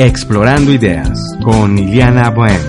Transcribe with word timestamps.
Explorando 0.00 0.72
Ideas 0.72 1.18
con 1.42 1.76
Iliana 1.76 2.30
Bohem. 2.30 2.62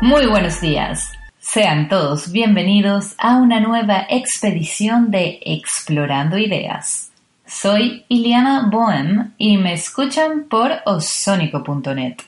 Muy 0.00 0.24
buenos 0.24 0.58
días. 0.62 1.12
Sean 1.38 1.90
todos 1.90 2.32
bienvenidos 2.32 3.14
a 3.18 3.36
una 3.36 3.60
nueva 3.60 4.06
expedición 4.08 5.10
de 5.10 5.38
Explorando 5.44 6.38
Ideas. 6.38 7.10
Soy 7.44 8.06
Iliana 8.08 8.70
Bohem 8.72 9.32
y 9.36 9.58
me 9.58 9.74
escuchan 9.74 10.46
por 10.48 10.72
osónico.net. 10.86 12.22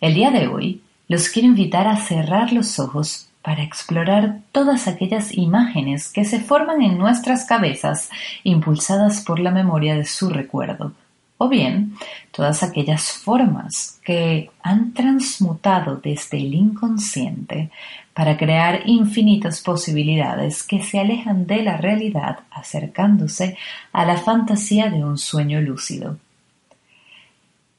El 0.00 0.14
día 0.14 0.32
de 0.32 0.48
hoy 0.48 0.82
los 1.06 1.28
quiero 1.28 1.46
invitar 1.46 1.86
a 1.86 1.94
cerrar 1.94 2.52
los 2.52 2.80
ojos 2.80 3.28
para 3.42 3.62
explorar 3.62 4.40
todas 4.50 4.88
aquellas 4.88 5.32
imágenes 5.32 6.12
que 6.12 6.24
se 6.24 6.40
forman 6.40 6.82
en 6.82 6.98
nuestras 6.98 7.44
cabezas 7.44 8.10
impulsadas 8.42 9.20
por 9.20 9.38
la 9.38 9.52
memoria 9.52 9.94
de 9.94 10.06
su 10.06 10.28
recuerdo 10.28 10.92
o 11.38 11.48
bien 11.48 11.96
todas 12.30 12.62
aquellas 12.62 13.12
formas 13.12 14.00
que 14.04 14.50
han 14.62 14.92
transmutado 14.92 15.96
desde 15.96 16.38
el 16.38 16.54
inconsciente 16.54 17.70
para 18.12 18.36
crear 18.36 18.82
infinitas 18.86 19.60
posibilidades 19.60 20.62
que 20.62 20.82
se 20.82 21.00
alejan 21.00 21.46
de 21.46 21.62
la 21.62 21.76
realidad 21.76 22.40
acercándose 22.50 23.56
a 23.92 24.04
la 24.04 24.16
fantasía 24.16 24.88
de 24.90 25.04
un 25.04 25.18
sueño 25.18 25.60
lúcido. 25.60 26.18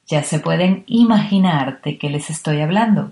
Ya 0.08 0.24
se 0.24 0.40
pueden 0.40 0.84
imaginar 0.88 1.82
de 1.82 1.98
qué 1.98 2.10
les 2.10 2.30
estoy 2.30 2.62
hablando. 2.62 3.12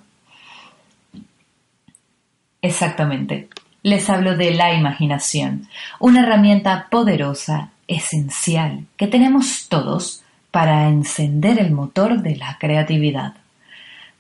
Exactamente, 2.62 3.50
les 3.82 4.10
hablo 4.10 4.38
de 4.38 4.52
la 4.52 4.74
imaginación, 4.74 5.68
una 6.00 6.22
herramienta 6.22 6.88
poderosa, 6.90 7.72
esencial, 7.88 8.86
que 8.96 9.08
tenemos 9.08 9.68
todos 9.68 10.23
para 10.54 10.88
encender 10.88 11.58
el 11.58 11.72
motor 11.72 12.22
de 12.22 12.36
la 12.36 12.60
creatividad. 12.60 13.34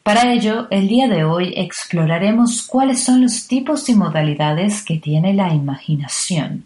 Para 0.01 0.33
ello, 0.33 0.65
el 0.71 0.87
día 0.87 1.07
de 1.07 1.23
hoy 1.23 1.53
exploraremos 1.55 2.63
cuáles 2.63 3.03
son 3.03 3.21
los 3.21 3.47
tipos 3.47 3.87
y 3.87 3.93
modalidades 3.93 4.83
que 4.83 4.97
tiene 4.97 5.35
la 5.35 5.53
imaginación, 5.53 6.65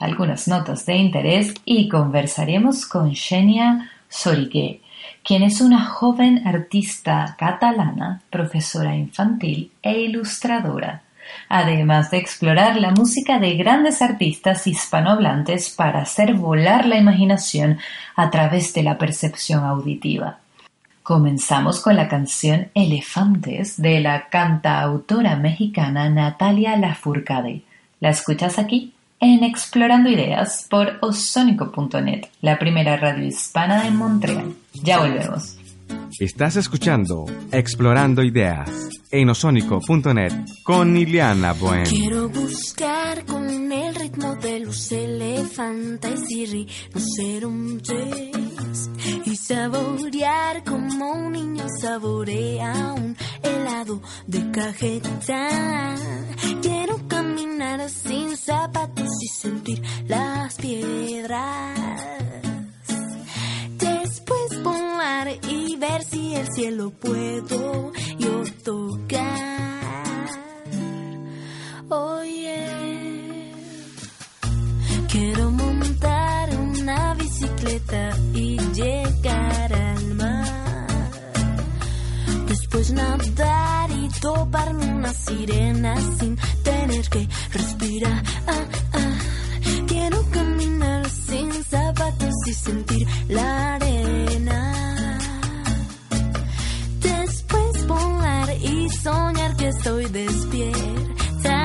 algunas 0.00 0.48
notas 0.48 0.84
de 0.86 0.96
interés 0.96 1.54
y 1.64 1.88
conversaremos 1.88 2.84
con 2.84 3.14
Xenia 3.14 3.92
Sorique, 4.08 4.80
quien 5.22 5.44
es 5.44 5.60
una 5.60 5.84
joven 5.84 6.42
artista 6.44 7.36
catalana, 7.38 8.22
profesora 8.28 8.96
infantil 8.96 9.70
e 9.82 10.00
ilustradora 10.00 11.05
además 11.48 12.10
de 12.10 12.18
explorar 12.18 12.76
la 12.76 12.90
música 12.90 13.38
de 13.38 13.56
grandes 13.56 14.02
artistas 14.02 14.66
hispanohablantes 14.66 15.70
para 15.70 16.02
hacer 16.02 16.34
volar 16.34 16.86
la 16.86 16.96
imaginación 16.96 17.78
a 18.14 18.30
través 18.30 18.74
de 18.74 18.82
la 18.82 18.98
percepción 18.98 19.64
auditiva. 19.64 20.38
Comenzamos 21.02 21.80
con 21.80 21.94
la 21.94 22.08
canción 22.08 22.68
Elefantes 22.74 23.80
de 23.80 24.00
la 24.00 24.28
cantautora 24.28 25.36
mexicana 25.36 26.10
Natalia 26.10 26.76
Lafourcade. 26.76 27.62
¿La 28.00 28.10
escuchas 28.10 28.58
aquí? 28.58 28.92
En 29.20 29.44
Explorando 29.44 30.10
Ideas 30.10 30.66
por 30.68 30.98
osónico.net, 31.00 32.26
la 32.42 32.58
primera 32.58 32.96
radio 32.96 33.24
hispana 33.24 33.86
en 33.86 33.96
Montreal. 33.96 34.54
Ya 34.74 34.98
volvemos. 34.98 35.55
Estás 36.18 36.56
escuchando 36.56 37.26
Explorando 37.52 38.22
Ideas 38.22 38.70
en 39.10 39.28
osónico.net 39.28 40.32
con 40.62 40.96
Iliana 40.96 41.52
Bohem. 41.52 41.84
Quiero 41.84 42.30
buscar 42.30 43.26
con 43.26 43.70
el 43.70 43.94
ritmo 43.94 44.34
de 44.36 44.60
los 44.60 44.90
elefantes 44.92 46.22
y 46.30 46.46
rinocerontes 46.46 48.90
y 49.26 49.36
saborear 49.36 50.64
como 50.64 51.12
un 51.12 51.32
niño 51.32 51.66
saborea 51.82 52.94
un 52.94 53.14
helado 53.42 54.00
de 54.26 54.50
cajeta. 54.52 55.94
Quiero 56.62 56.96
caminar 57.08 57.90
sin 57.90 58.34
zapatos 58.38 59.10
y 59.20 59.28
sentir 59.28 59.82
las 60.08 60.54
piedras 60.54 62.55
y 65.48 65.76
ver 65.76 66.02
si 66.04 66.34
el 66.34 66.46
cielo 66.52 66.90
puedo 66.90 67.92
yo 68.18 68.44
tocar. 68.64 70.28
Oye, 71.88 73.52
quiero 75.08 75.50
montar 75.50 76.50
una 76.56 77.14
bicicleta 77.14 78.16
y 78.34 78.58
llegar 78.72 79.72
al 79.72 80.14
mar. 80.14 81.10
Después 82.48 82.92
nadar 82.92 83.90
y 83.90 84.08
toparme 84.20 84.94
una 84.94 85.12
sirena 85.12 85.96
sin 86.18 86.36
tener 86.62 87.08
que 87.08 87.28
respirar. 87.52 88.22
Quiero 88.92 89.15
y 92.46 92.54
sentir 92.54 93.06
la 93.28 93.74
arena. 93.74 94.76
soñar 99.06 99.56
que 99.56 99.68
estoy 99.68 100.04
despierta. 100.06 101.58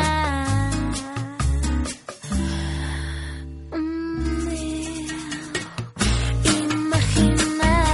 Imaginar 6.64 7.88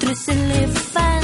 tres 0.00 0.28
elefantes 0.28 1.17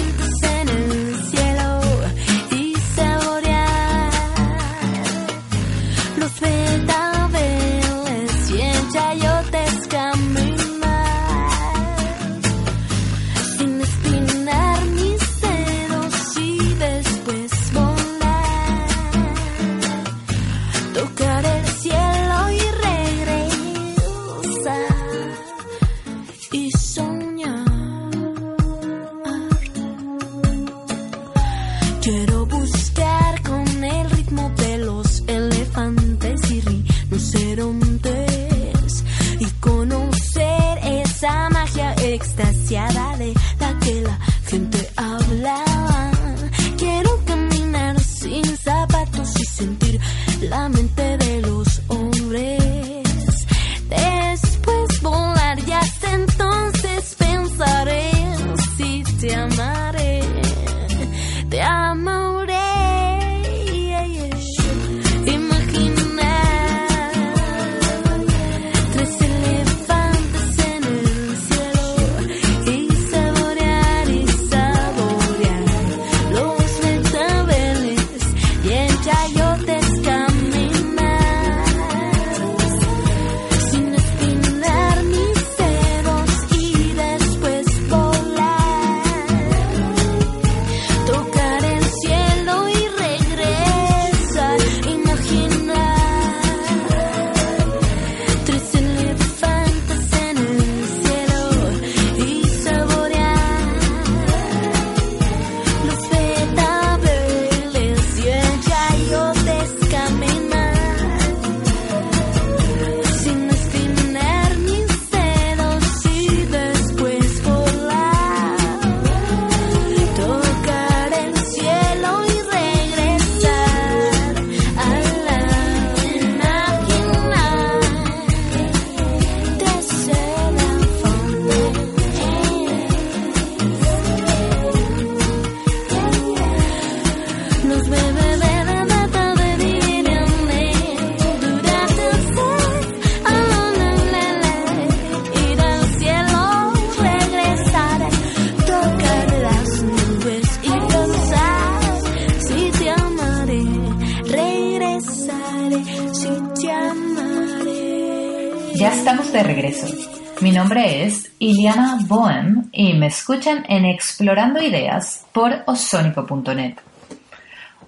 escuchan 163.15 163.65
en 163.69 163.85
Explorando 163.85 164.61
Ideas 164.61 165.25
por 165.33 165.63
osónico.net. 165.67 166.75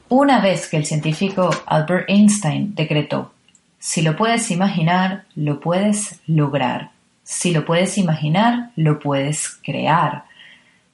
Una 0.08 0.40
vez 0.40 0.68
que 0.68 0.76
el 0.76 0.86
científico 0.86 1.50
Albert 1.66 2.08
Einstein 2.08 2.76
decretó, 2.76 3.32
si 3.76 4.02
lo 4.02 4.14
puedes 4.14 4.52
imaginar, 4.52 5.24
lo 5.34 5.58
puedes 5.58 6.20
lograr. 6.28 6.90
Si 7.24 7.50
lo 7.50 7.64
puedes 7.64 7.98
imaginar, 7.98 8.70
lo 8.76 9.00
puedes 9.00 9.58
crear. 9.64 10.26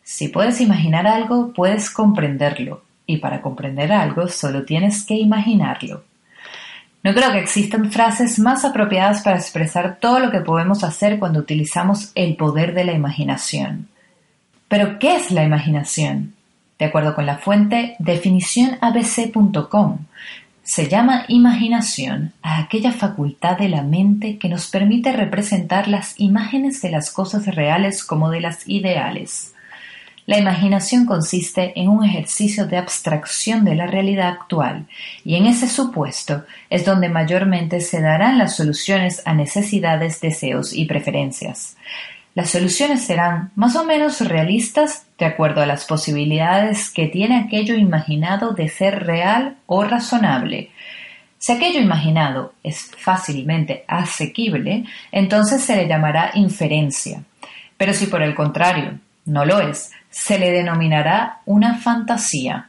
Si 0.02 0.28
puedes 0.28 0.62
imaginar 0.62 1.06
algo, 1.06 1.52
puedes 1.52 1.90
comprenderlo. 1.90 2.82
Y 3.06 3.18
para 3.18 3.42
comprender 3.42 3.92
algo, 3.92 4.28
solo 4.28 4.64
tienes 4.64 5.04
que 5.04 5.14
imaginarlo. 5.14 6.04
No 7.02 7.12
creo 7.12 7.32
que 7.32 7.40
existan 7.40 7.90
frases 7.90 8.38
más 8.38 8.64
apropiadas 8.64 9.20
para 9.20 9.36
expresar 9.36 9.98
todo 10.00 10.20
lo 10.20 10.30
que 10.30 10.40
podemos 10.40 10.84
hacer 10.84 11.18
cuando 11.18 11.40
utilizamos 11.40 12.12
el 12.14 12.36
poder 12.36 12.72
de 12.72 12.84
la 12.84 12.92
imaginación. 12.92 13.91
Pero, 14.72 14.98
¿qué 14.98 15.16
es 15.16 15.30
la 15.30 15.44
imaginación? 15.44 16.32
De 16.78 16.86
acuerdo 16.86 17.14
con 17.14 17.26
la 17.26 17.36
fuente 17.36 17.94
definicionabc.com, 17.98 19.98
se 20.62 20.88
llama 20.88 21.26
imaginación 21.28 22.32
a 22.40 22.60
aquella 22.60 22.92
facultad 22.92 23.58
de 23.58 23.68
la 23.68 23.82
mente 23.82 24.38
que 24.38 24.48
nos 24.48 24.70
permite 24.70 25.12
representar 25.12 25.88
las 25.88 26.18
imágenes 26.18 26.80
de 26.80 26.90
las 26.90 27.10
cosas 27.10 27.54
reales 27.54 28.02
como 28.02 28.30
de 28.30 28.40
las 28.40 28.66
ideales. 28.66 29.52
La 30.24 30.38
imaginación 30.38 31.04
consiste 31.04 31.78
en 31.78 31.90
un 31.90 32.02
ejercicio 32.02 32.66
de 32.66 32.78
abstracción 32.78 33.66
de 33.66 33.74
la 33.74 33.86
realidad 33.86 34.28
actual, 34.28 34.86
y 35.22 35.34
en 35.34 35.44
ese 35.44 35.68
supuesto 35.68 36.44
es 36.70 36.86
donde 36.86 37.10
mayormente 37.10 37.82
se 37.82 38.00
darán 38.00 38.38
las 38.38 38.56
soluciones 38.56 39.20
a 39.26 39.34
necesidades, 39.34 40.22
deseos 40.22 40.72
y 40.72 40.86
preferencias. 40.86 41.76
Las 42.34 42.50
soluciones 42.50 43.04
serán 43.04 43.50
más 43.56 43.76
o 43.76 43.84
menos 43.84 44.20
realistas 44.20 45.06
de 45.18 45.26
acuerdo 45.26 45.60
a 45.60 45.66
las 45.66 45.84
posibilidades 45.84 46.88
que 46.88 47.06
tiene 47.06 47.38
aquello 47.38 47.74
imaginado 47.74 48.52
de 48.52 48.68
ser 48.68 49.04
real 49.04 49.56
o 49.66 49.84
razonable. 49.84 50.70
Si 51.38 51.52
aquello 51.52 51.80
imaginado 51.80 52.54
es 52.62 52.90
fácilmente 52.96 53.84
asequible, 53.86 54.84
entonces 55.10 55.62
se 55.62 55.76
le 55.76 55.86
llamará 55.86 56.30
inferencia. 56.34 57.22
Pero 57.76 57.92
si 57.92 58.06
por 58.06 58.22
el 58.22 58.34
contrario 58.34 58.98
no 59.26 59.44
lo 59.44 59.60
es, 59.60 59.90
se 60.08 60.38
le 60.38 60.50
denominará 60.52 61.40
una 61.44 61.78
fantasía. 61.78 62.68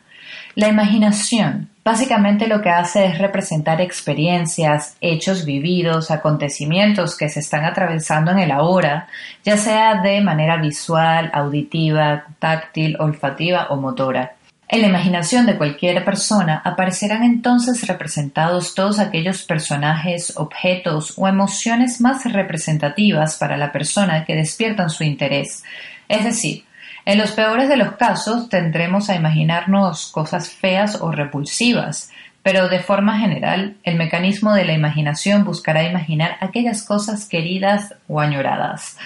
La 0.56 0.68
imaginación 0.68 1.70
básicamente 1.84 2.48
lo 2.48 2.62
que 2.62 2.70
hace 2.70 3.06
es 3.06 3.18
representar 3.18 3.82
experiencias, 3.82 4.96
hechos 5.02 5.46
vividos, 5.46 6.12
acontecimientos 6.12 7.18
que 7.18 7.30
se 7.30 7.42
están 7.42 7.66
atravesando 7.66 8.32
en 8.32 8.40
el 8.40 8.52
ahora, 8.52 9.08
ya 9.44 9.58
sea 9.58 10.02
de 10.02 10.22
manera 10.22 10.58
visual, 10.58 11.30
auditiva, 11.34 12.26
táctil, 12.40 12.96
olfativa 13.00 13.68
o 13.70 13.76
motora. 13.76 14.36
En 14.70 14.82
la 14.82 14.88
imaginación 14.88 15.46
de 15.46 15.58
cualquier 15.58 16.04
persona 16.06 16.62
aparecerán 16.64 17.24
entonces 17.24 17.86
representados 17.86 18.74
todos 18.74 19.00
aquellos 19.00 19.44
personajes, 19.44 20.34
objetos 20.38 21.14
o 21.18 21.28
emociones 21.28 22.00
más 22.00 22.24
representativas 22.32 23.38
para 23.38 23.58
la 23.58 23.72
persona 23.72 24.26
que 24.26 24.36
despiertan 24.36 24.90
su 24.90 25.04
interés, 25.04 25.64
es 26.08 26.24
decir, 26.24 26.64
en 27.06 27.18
los 27.18 27.32
peores 27.32 27.68
de 27.68 27.78
los 27.78 27.94
casos 27.94 28.50
tendremos 28.50 29.10
a 29.10 29.16
imaginarnos 29.16 30.12
cosas 30.12 30.50
feas 30.50 31.02
o 31.02 31.12
repulsivas, 31.12 32.12
pero 32.44 32.70
de 32.70 32.80
forma 32.80 33.20
general 33.20 33.76
el 33.84 33.96
mecanismo 33.96 34.54
de 34.54 34.66
la 34.66 34.74
imaginación 34.74 35.44
buscará 35.44 35.84
imaginar 35.84 36.38
aquellas 36.40 36.84
cosas 36.84 37.28
queridas 37.28 37.96
o 38.08 38.20
añoradas. 38.20 38.98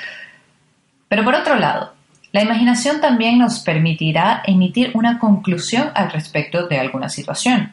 Pero 1.08 1.24
por 1.24 1.36
otro 1.36 1.56
lado, 1.56 1.94
la 2.32 2.44
imaginación 2.44 3.02
también 3.02 3.40
nos 3.40 3.60
permitirá 3.60 4.44
emitir 4.46 4.92
una 4.94 5.18
conclusión 5.18 5.90
al 5.96 6.12
respecto 6.12 6.68
de 6.68 6.80
alguna 6.80 7.10
situación. 7.10 7.72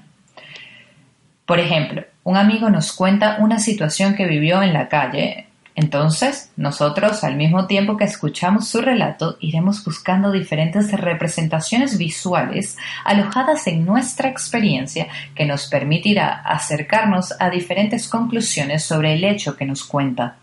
Por 1.44 1.60
ejemplo, 1.60 2.04
un 2.22 2.38
amigo 2.38 2.70
nos 2.70 2.92
cuenta 2.92 3.36
una 3.40 3.58
situación 3.58 4.14
que 4.14 4.26
vivió 4.26 4.62
en 4.62 4.72
la 4.72 4.88
calle 4.88 5.48
entonces, 5.76 6.52
nosotros, 6.56 7.24
al 7.24 7.36
mismo 7.36 7.66
tiempo 7.66 7.96
que 7.96 8.04
escuchamos 8.04 8.68
su 8.68 8.80
relato, 8.80 9.36
iremos 9.40 9.84
buscando 9.84 10.30
diferentes 10.30 10.92
representaciones 10.92 11.98
visuales 11.98 12.76
alojadas 13.04 13.66
en 13.66 13.84
nuestra 13.84 14.28
experiencia 14.28 15.08
que 15.34 15.46
nos 15.46 15.66
permitirá 15.66 16.28
acercarnos 16.28 17.34
a 17.40 17.50
diferentes 17.50 18.08
conclusiones 18.08 18.84
sobre 18.84 19.14
el 19.14 19.24
hecho 19.24 19.56
que 19.56 19.66
nos 19.66 19.82
cuenta. 19.82 20.36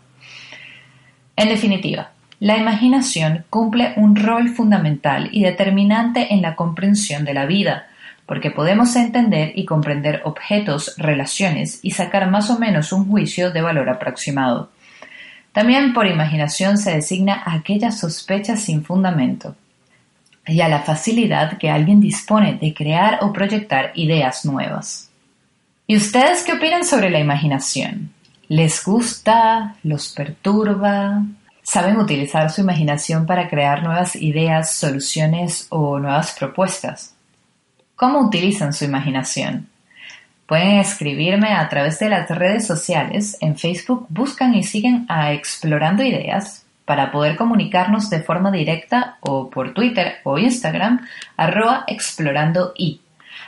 En 1.34 1.48
definitiva, 1.48 2.10
la 2.38 2.58
imaginación 2.58 3.46
cumple 3.48 3.94
un 3.96 4.16
rol 4.16 4.50
fundamental 4.50 5.30
y 5.32 5.44
determinante 5.44 6.34
en 6.34 6.42
la 6.42 6.56
comprensión 6.56 7.24
de 7.24 7.32
la 7.32 7.46
vida, 7.46 7.86
porque 8.26 8.50
podemos 8.50 8.96
entender 8.96 9.52
y 9.54 9.64
comprender 9.64 10.20
objetos, 10.24 10.94
relaciones 10.98 11.80
y 11.82 11.92
sacar 11.92 12.30
más 12.30 12.50
o 12.50 12.58
menos 12.58 12.92
un 12.92 13.08
juicio 13.08 13.50
de 13.50 13.62
valor 13.62 13.88
aproximado. 13.88 14.70
También 15.52 15.92
por 15.92 16.06
imaginación 16.06 16.78
se 16.78 16.92
designa 16.92 17.42
a 17.44 17.54
aquella 17.54 17.92
sospecha 17.92 18.56
sin 18.56 18.84
fundamento 18.84 19.54
y 20.46 20.60
a 20.60 20.68
la 20.68 20.80
facilidad 20.80 21.58
que 21.58 21.70
alguien 21.70 22.00
dispone 22.00 22.54
de 22.54 22.74
crear 22.74 23.18
o 23.22 23.32
proyectar 23.32 23.92
ideas 23.94 24.44
nuevas. 24.44 25.10
¿Y 25.86 25.96
ustedes 25.96 26.42
qué 26.44 26.54
opinan 26.54 26.84
sobre 26.84 27.10
la 27.10 27.20
imaginación? 27.20 28.12
¿Les 28.48 28.82
gusta? 28.84 29.76
¿Los 29.82 30.12
perturba? 30.12 31.22
¿Saben 31.62 31.98
utilizar 31.98 32.50
su 32.50 32.60
imaginación 32.60 33.26
para 33.26 33.48
crear 33.48 33.82
nuevas 33.82 34.16
ideas, 34.16 34.74
soluciones 34.74 35.66
o 35.68 35.98
nuevas 35.98 36.32
propuestas? 36.32 37.14
¿Cómo 37.94 38.20
utilizan 38.20 38.72
su 38.72 38.84
imaginación? 38.84 39.68
Pueden 40.52 40.80
escribirme 40.80 41.54
a 41.54 41.66
través 41.70 41.98
de 41.98 42.10
las 42.10 42.28
redes 42.28 42.66
sociales. 42.66 43.38
En 43.40 43.56
Facebook 43.56 44.04
buscan 44.10 44.54
y 44.54 44.62
siguen 44.62 45.06
a 45.08 45.32
Explorando 45.32 46.02
Ideas 46.02 46.66
para 46.84 47.10
poder 47.10 47.36
comunicarnos 47.36 48.10
de 48.10 48.20
forma 48.22 48.50
directa 48.50 49.16
o 49.22 49.48
por 49.48 49.72
Twitter 49.72 50.16
o 50.24 50.36
Instagram 50.36 51.08
arroba 51.38 51.84
explorando. 51.86 52.74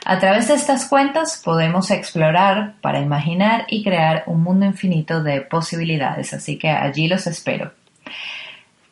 A 0.03 0.17
través 0.17 0.47
de 0.47 0.55
estas 0.55 0.87
cuentas 0.87 1.43
podemos 1.45 1.91
explorar 1.91 2.73
para 2.81 3.01
imaginar 3.01 3.65
y 3.67 3.83
crear 3.83 4.23
un 4.25 4.41
mundo 4.41 4.65
infinito 4.65 5.21
de 5.21 5.41
posibilidades, 5.41 6.33
así 6.33 6.57
que 6.57 6.69
allí 6.69 7.07
los 7.07 7.27
espero. 7.27 7.71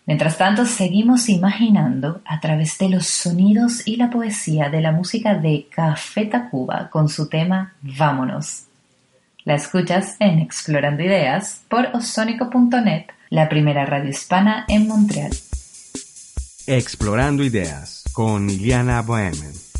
Mientras 0.05 0.38
tanto, 0.38 0.65
seguimos 0.65 1.29
imaginando 1.29 2.22
a 2.25 2.41
través 2.41 2.77
de 2.77 2.89
los 2.89 3.07
sonidos 3.07 3.88
y 3.88 3.95
la 3.95 4.10
poesía 4.10 4.69
de 4.69 4.81
la 4.81 4.91
música 4.91 5.36
de 5.36 5.67
Café 5.69 6.25
Tacuba 6.25 6.89
con 6.89 7.07
su 7.07 7.29
tema 7.29 7.74
Vámonos. 7.81 8.63
La 9.45 9.55
escuchas 9.55 10.15
en 10.19 10.39
Explorando 10.39 11.03
Ideas 11.03 11.62
por 11.69 11.88
osónico.net, 11.93 13.05
la 13.29 13.48
primera 13.48 13.86
radio 13.86 14.10
hispana 14.10 14.65
en 14.67 14.88
Montreal. 14.88 15.31
Explorando 16.67 17.43
Ideas 17.43 18.03
con 18.13 18.50
Iliana 18.50 19.01
Bohemen. 19.01 19.73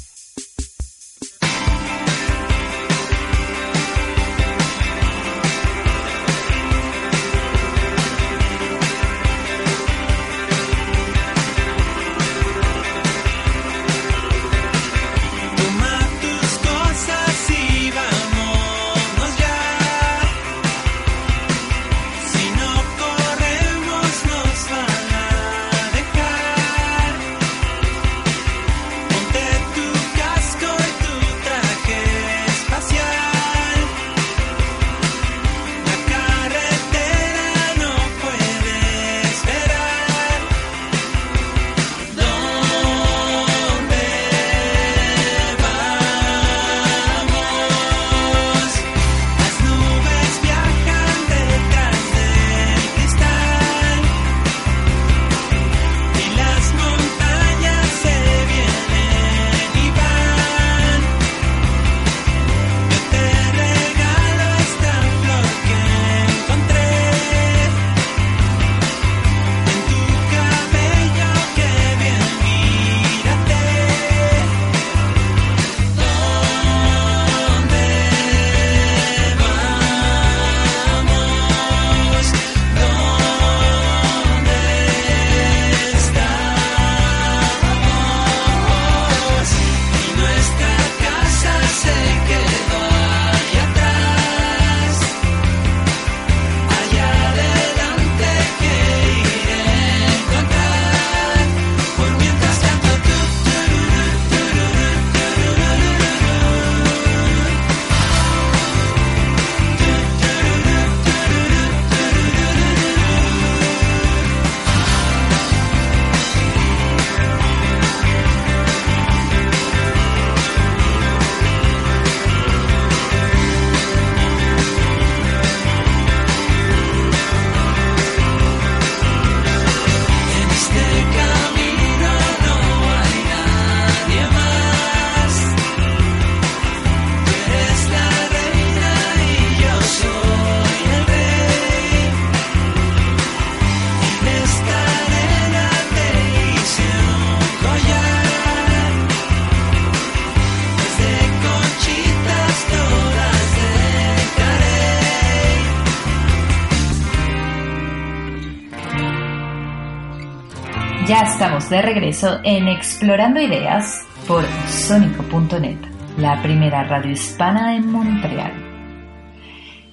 De 161.74 161.82
regreso 161.82 162.40
en 162.44 162.68
Explorando 162.68 163.42
Ideas 163.42 164.04
por 164.28 164.46
sónico.net, 164.70 165.80
la 166.20 166.40
primera 166.44 166.84
radio 166.84 167.10
hispana 167.10 167.76
en 167.76 167.92
Montreal. 167.92 168.54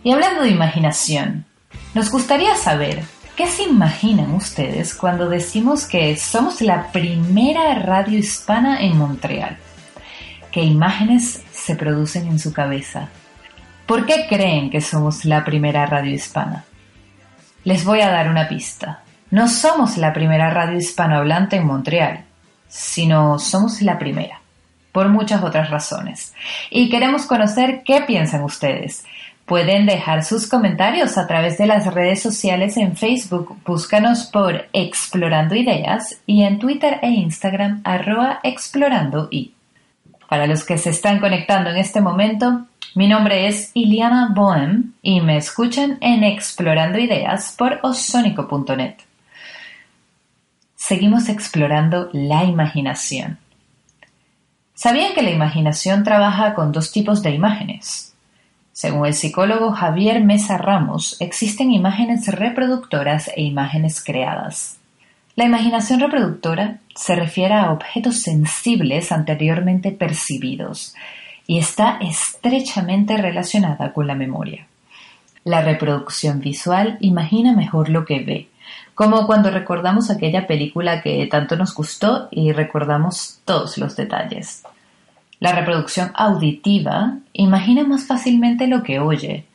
Y 0.05 0.13
hablando 0.13 0.43
de 0.43 0.51
imaginación, 0.51 1.47
nos 1.95 2.11
gustaría 2.11 2.55
saber 2.57 3.03
qué 3.35 3.47
se 3.47 3.63
imaginan 3.63 4.35
ustedes 4.35 4.95
cuando 4.95 5.31
decimos 5.31 5.87
que 5.87 6.19
somos 6.19 6.61
la 6.61 6.93
primera 6.93 7.75
radio 7.77 8.19
hispana 8.19 8.83
en 8.83 8.99
Montreal. 8.99 9.57
¿Qué 10.53 10.63
imágenes 10.63 11.43
se 11.51 11.77
producen 11.77 12.29
en 12.29 12.39
su 12.39 12.53
cabeza? 12.53 13.09
¿Por 13.87 14.05
qué 14.05 14.27
creen 14.29 14.69
que 14.69 14.83
somos 14.83 15.25
la 15.25 15.47
primera 15.47 15.87
radio 15.87 16.13
hispana? 16.13 16.67
Les 17.65 17.87
voy 17.87 18.03
a 18.03 18.11
dar 18.11 18.29
una 18.29 18.49
pista. 18.49 19.03
No 19.31 19.47
somos 19.47 19.97
la 19.97 20.13
primera 20.13 20.51
radio 20.51 20.77
hispanohablante 20.77 21.55
en 21.55 21.65
Montreal, 21.65 22.25
sino 22.67 23.39
somos 23.39 23.81
la 23.81 23.97
primera, 23.97 24.41
por 24.91 25.09
muchas 25.09 25.45
otras 25.45 25.71
razones. 25.71 26.35
Y 26.69 26.91
queremos 26.91 27.27
conocer 27.27 27.83
qué 27.85 28.01
piensan 28.01 28.43
ustedes. 28.43 29.05
Pueden 29.47 29.87
dejar 29.87 30.25
sus 30.25 30.49
comentarios 30.49 31.17
a 31.17 31.29
través 31.29 31.59
de 31.59 31.69
las 31.69 31.95
redes 31.95 32.21
sociales 32.21 32.77
en 32.77 32.97
Facebook, 32.97 33.57
búscanos 33.65 34.25
por 34.27 34.67
Explorando 34.73 35.55
Ideas 35.55 36.21
y 36.27 36.43
en 36.43 36.59
Twitter 36.59 36.99
e 37.01 37.11
Instagram 37.11 37.83
arroba 37.85 38.41
explorando 38.43 39.29
y. 39.31 39.55
Para 40.29 40.49
los 40.49 40.65
que 40.65 40.77
se 40.77 40.91
están 40.91 41.21
conectando 41.21 41.71
en 41.71 41.77
este 41.77 42.01
momento, 42.01 42.67
mi 42.97 43.07
nombre 43.07 43.47
es 43.47 43.71
Iliana 43.75 44.33
Bohem 44.35 44.93
y 45.03 45.21
me 45.21 45.37
escuchan 45.37 45.99
en 46.01 46.25
Explorando 46.25 46.99
Ideas 46.99 47.55
por 47.57 47.79
osónico.net 47.83 49.10
seguimos 50.81 51.29
explorando 51.29 52.09
la 52.15 52.45
imaginación. 52.45 53.39
¿Sabían 54.75 55.13
que 55.13 55.21
la 55.21 55.31
imaginación 55.31 56.05
trabaja 56.05 56.55
con 56.55 56.73
dos 56.73 56.91
tipos 56.91 57.23
de 57.23 57.33
imágenes? 57.33 58.15
Según 58.73 59.07
el 59.07 59.13
psicólogo 59.13 59.73
Javier 59.73 60.25
Mesa 60.25 60.57
Ramos, 60.57 61.21
existen 61.21 61.71
imágenes 61.71 62.27
reproductoras 62.29 63.31
e 63.37 63.43
imágenes 63.43 64.03
creadas. 64.03 64.79
La 65.37 65.45
imaginación 65.45 66.01
reproductora 66.01 66.79
se 66.95 67.15
refiere 67.15 67.55
a 67.55 67.73
objetos 67.73 68.23
sensibles 68.23 69.13
anteriormente 69.13 69.93
percibidos 69.93 70.95
y 71.47 71.59
está 71.59 71.99
estrechamente 72.01 73.19
relacionada 73.19 73.93
con 73.93 74.07
la 74.07 74.15
memoria. 74.15 74.67
La 75.45 75.61
reproducción 75.61 76.41
visual 76.41 76.97
imagina 77.01 77.53
mejor 77.53 77.91
lo 77.91 78.07
que 78.07 78.21
ve, 78.21 78.50
como 79.01 79.27
cuando 79.27 79.51
recordamos 79.51 80.11
aquella 80.11 80.47
película 80.47 81.01
que 81.01 81.27
tanto 81.27 81.57
nos 81.57 81.75
gustó 81.75 82.29
y 82.31 82.53
recordamos 82.53 83.39
todos 83.47 83.79
los 83.79 83.97
detalles. 83.97 84.63
La 85.39 85.53
reproducción 85.53 86.13
auditiva 86.15 87.17
imagina 87.33 87.83
más 87.85 88.07
fácilmente 88.07 88.67
lo 88.67 88.83
que 88.83 88.99
oye, 88.99 89.47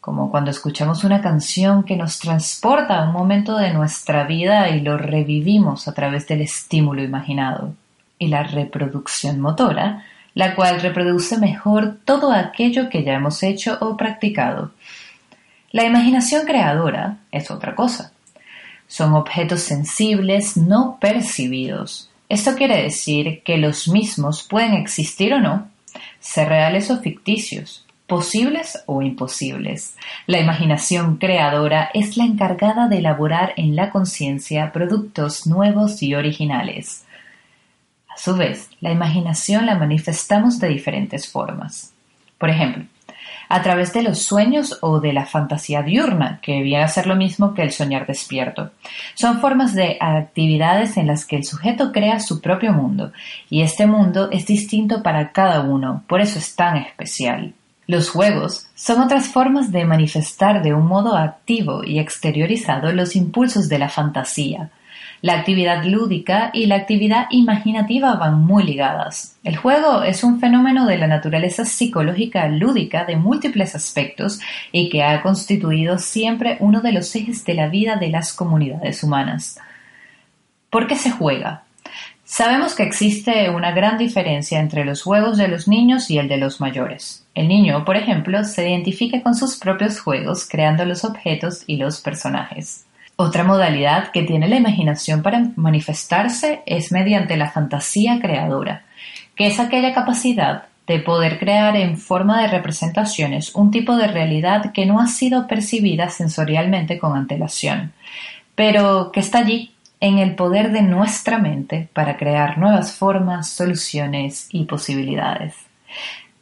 como 0.00 0.30
cuando 0.30 0.52
escuchamos 0.52 1.02
una 1.02 1.20
canción 1.20 1.82
que 1.82 1.96
nos 1.96 2.20
transporta 2.20 3.00
a 3.00 3.08
un 3.08 3.12
momento 3.12 3.56
de 3.56 3.72
nuestra 3.72 4.22
vida 4.22 4.68
y 4.68 4.82
lo 4.82 4.96
revivimos 4.96 5.88
a 5.88 5.94
través 5.94 6.28
del 6.28 6.42
estímulo 6.42 7.02
imaginado. 7.02 7.74
Y 8.20 8.28
la 8.28 8.44
reproducción 8.44 9.40
motora, 9.40 10.04
la 10.34 10.54
cual 10.54 10.80
reproduce 10.80 11.38
mejor 11.38 11.96
todo 12.04 12.30
aquello 12.30 12.88
que 12.88 13.02
ya 13.02 13.14
hemos 13.14 13.42
hecho 13.42 13.78
o 13.80 13.96
practicado. 13.96 14.70
La 15.72 15.82
imaginación 15.82 16.46
creadora 16.46 17.16
es 17.32 17.50
otra 17.50 17.74
cosa 17.74 18.11
son 18.92 19.14
objetos 19.14 19.62
sensibles 19.62 20.58
no 20.58 20.98
percibidos. 21.00 22.10
Esto 22.28 22.54
quiere 22.56 22.82
decir 22.82 23.42
que 23.42 23.56
los 23.56 23.88
mismos 23.88 24.42
pueden 24.42 24.74
existir 24.74 25.32
o 25.32 25.40
no, 25.40 25.70
ser 26.20 26.50
reales 26.50 26.90
o 26.90 27.00
ficticios, 27.00 27.86
posibles 28.06 28.82
o 28.84 29.00
imposibles. 29.00 29.96
La 30.26 30.40
imaginación 30.40 31.16
creadora 31.16 31.88
es 31.94 32.18
la 32.18 32.24
encargada 32.24 32.86
de 32.88 32.98
elaborar 32.98 33.54
en 33.56 33.76
la 33.76 33.88
conciencia 33.88 34.72
productos 34.72 35.46
nuevos 35.46 36.02
y 36.02 36.14
originales. 36.14 37.06
A 38.14 38.18
su 38.18 38.36
vez, 38.36 38.68
la 38.82 38.92
imaginación 38.92 39.64
la 39.64 39.76
manifestamos 39.76 40.58
de 40.58 40.68
diferentes 40.68 41.32
formas. 41.32 41.94
Por 42.36 42.50
ejemplo, 42.50 42.84
a 43.52 43.60
través 43.60 43.92
de 43.92 44.02
los 44.02 44.22
sueños 44.22 44.78
o 44.80 44.98
de 44.98 45.12
la 45.12 45.26
fantasía 45.26 45.82
diurna, 45.82 46.40
que 46.40 46.62
viene 46.62 46.82
a 46.82 46.88
ser 46.88 47.06
lo 47.06 47.16
mismo 47.16 47.52
que 47.52 47.60
el 47.60 47.70
soñar 47.70 48.06
despierto. 48.06 48.70
Son 49.14 49.40
formas 49.42 49.74
de 49.74 49.98
actividades 50.00 50.96
en 50.96 51.06
las 51.06 51.26
que 51.26 51.36
el 51.36 51.44
sujeto 51.44 51.92
crea 51.92 52.18
su 52.18 52.40
propio 52.40 52.72
mundo, 52.72 53.12
y 53.50 53.60
este 53.60 53.86
mundo 53.86 54.30
es 54.30 54.46
distinto 54.46 55.02
para 55.02 55.32
cada 55.32 55.60
uno, 55.60 56.02
por 56.06 56.22
eso 56.22 56.38
es 56.38 56.56
tan 56.56 56.78
especial. 56.78 57.52
Los 57.86 58.08
juegos 58.08 58.68
son 58.74 59.02
otras 59.02 59.28
formas 59.28 59.70
de 59.70 59.84
manifestar 59.84 60.62
de 60.62 60.72
un 60.72 60.86
modo 60.86 61.14
activo 61.14 61.84
y 61.84 61.98
exteriorizado 61.98 62.90
los 62.92 63.14
impulsos 63.16 63.68
de 63.68 63.78
la 63.78 63.90
fantasía, 63.90 64.70
la 65.22 65.34
actividad 65.34 65.84
lúdica 65.84 66.50
y 66.52 66.66
la 66.66 66.74
actividad 66.74 67.26
imaginativa 67.30 68.16
van 68.16 68.44
muy 68.44 68.64
ligadas. 68.64 69.36
El 69.44 69.56
juego 69.56 70.02
es 70.02 70.24
un 70.24 70.40
fenómeno 70.40 70.84
de 70.84 70.98
la 70.98 71.06
naturaleza 71.06 71.64
psicológica 71.64 72.48
lúdica 72.48 73.04
de 73.04 73.16
múltiples 73.16 73.76
aspectos 73.76 74.40
y 74.72 74.88
que 74.88 75.04
ha 75.04 75.22
constituido 75.22 75.98
siempre 75.98 76.56
uno 76.58 76.80
de 76.80 76.92
los 76.92 77.14
ejes 77.14 77.44
de 77.44 77.54
la 77.54 77.68
vida 77.68 77.96
de 77.96 78.08
las 78.08 78.32
comunidades 78.32 79.04
humanas. 79.04 79.58
¿Por 80.70 80.88
qué 80.88 80.96
se 80.96 81.12
juega? 81.12 81.62
Sabemos 82.24 82.74
que 82.74 82.82
existe 82.82 83.48
una 83.50 83.72
gran 83.72 83.98
diferencia 83.98 84.58
entre 84.58 84.84
los 84.84 85.02
juegos 85.02 85.36
de 85.36 85.46
los 85.46 85.68
niños 85.68 86.10
y 86.10 86.18
el 86.18 86.28
de 86.28 86.38
los 86.38 86.60
mayores. 86.60 87.24
El 87.34 87.46
niño, 87.46 87.84
por 87.84 87.96
ejemplo, 87.96 88.42
se 88.42 88.68
identifica 88.68 89.22
con 89.22 89.36
sus 89.36 89.56
propios 89.56 90.00
juegos, 90.00 90.48
creando 90.48 90.84
los 90.84 91.04
objetos 91.04 91.62
y 91.66 91.76
los 91.76 92.00
personajes. 92.00 92.86
Otra 93.16 93.44
modalidad 93.44 94.10
que 94.10 94.22
tiene 94.22 94.48
la 94.48 94.56
imaginación 94.56 95.22
para 95.22 95.50
manifestarse 95.56 96.62
es 96.66 96.92
mediante 96.92 97.36
la 97.36 97.50
fantasía 97.50 98.18
creadora, 98.20 98.84
que 99.36 99.46
es 99.46 99.60
aquella 99.60 99.92
capacidad 99.92 100.64
de 100.86 100.98
poder 100.98 101.38
crear 101.38 101.76
en 101.76 101.96
forma 101.96 102.42
de 102.42 102.48
representaciones 102.48 103.54
un 103.54 103.70
tipo 103.70 103.96
de 103.96 104.08
realidad 104.08 104.72
que 104.72 104.86
no 104.86 105.00
ha 105.00 105.06
sido 105.06 105.46
percibida 105.46 106.08
sensorialmente 106.08 106.98
con 106.98 107.16
antelación, 107.16 107.92
pero 108.54 109.12
que 109.12 109.20
está 109.20 109.38
allí 109.38 109.72
en 110.00 110.18
el 110.18 110.34
poder 110.34 110.72
de 110.72 110.82
nuestra 110.82 111.38
mente 111.38 111.88
para 111.92 112.16
crear 112.16 112.58
nuevas 112.58 112.92
formas, 112.92 113.50
soluciones 113.50 114.48
y 114.50 114.64
posibilidades. 114.64 115.54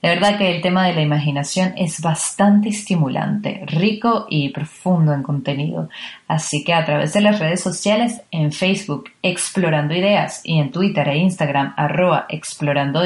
De 0.03 0.09
verdad 0.09 0.39
que 0.39 0.55
el 0.55 0.63
tema 0.63 0.87
de 0.87 0.95
la 0.95 1.03
imaginación 1.03 1.75
es 1.77 2.01
bastante 2.01 2.71
estimulante, 2.71 3.63
rico 3.67 4.27
y 4.31 4.49
profundo 4.49 5.13
en 5.13 5.23
contenido. 5.23 5.91
Así 6.27 6.65
que 6.65 6.73
a 6.73 6.87
través 6.87 7.13
de 7.13 7.21
las 7.21 7.39
redes 7.39 7.61
sociales, 7.61 8.23
en 8.31 8.51
Facebook 8.51 9.11
Explorando 9.23 9.95
Ideas 9.95 10.41
y 10.43 10.59
en 10.59 10.71
Twitter 10.71 11.07
e 11.09 11.19
Instagram 11.19 11.75
arroba 11.77 12.25
explorando 12.31 13.05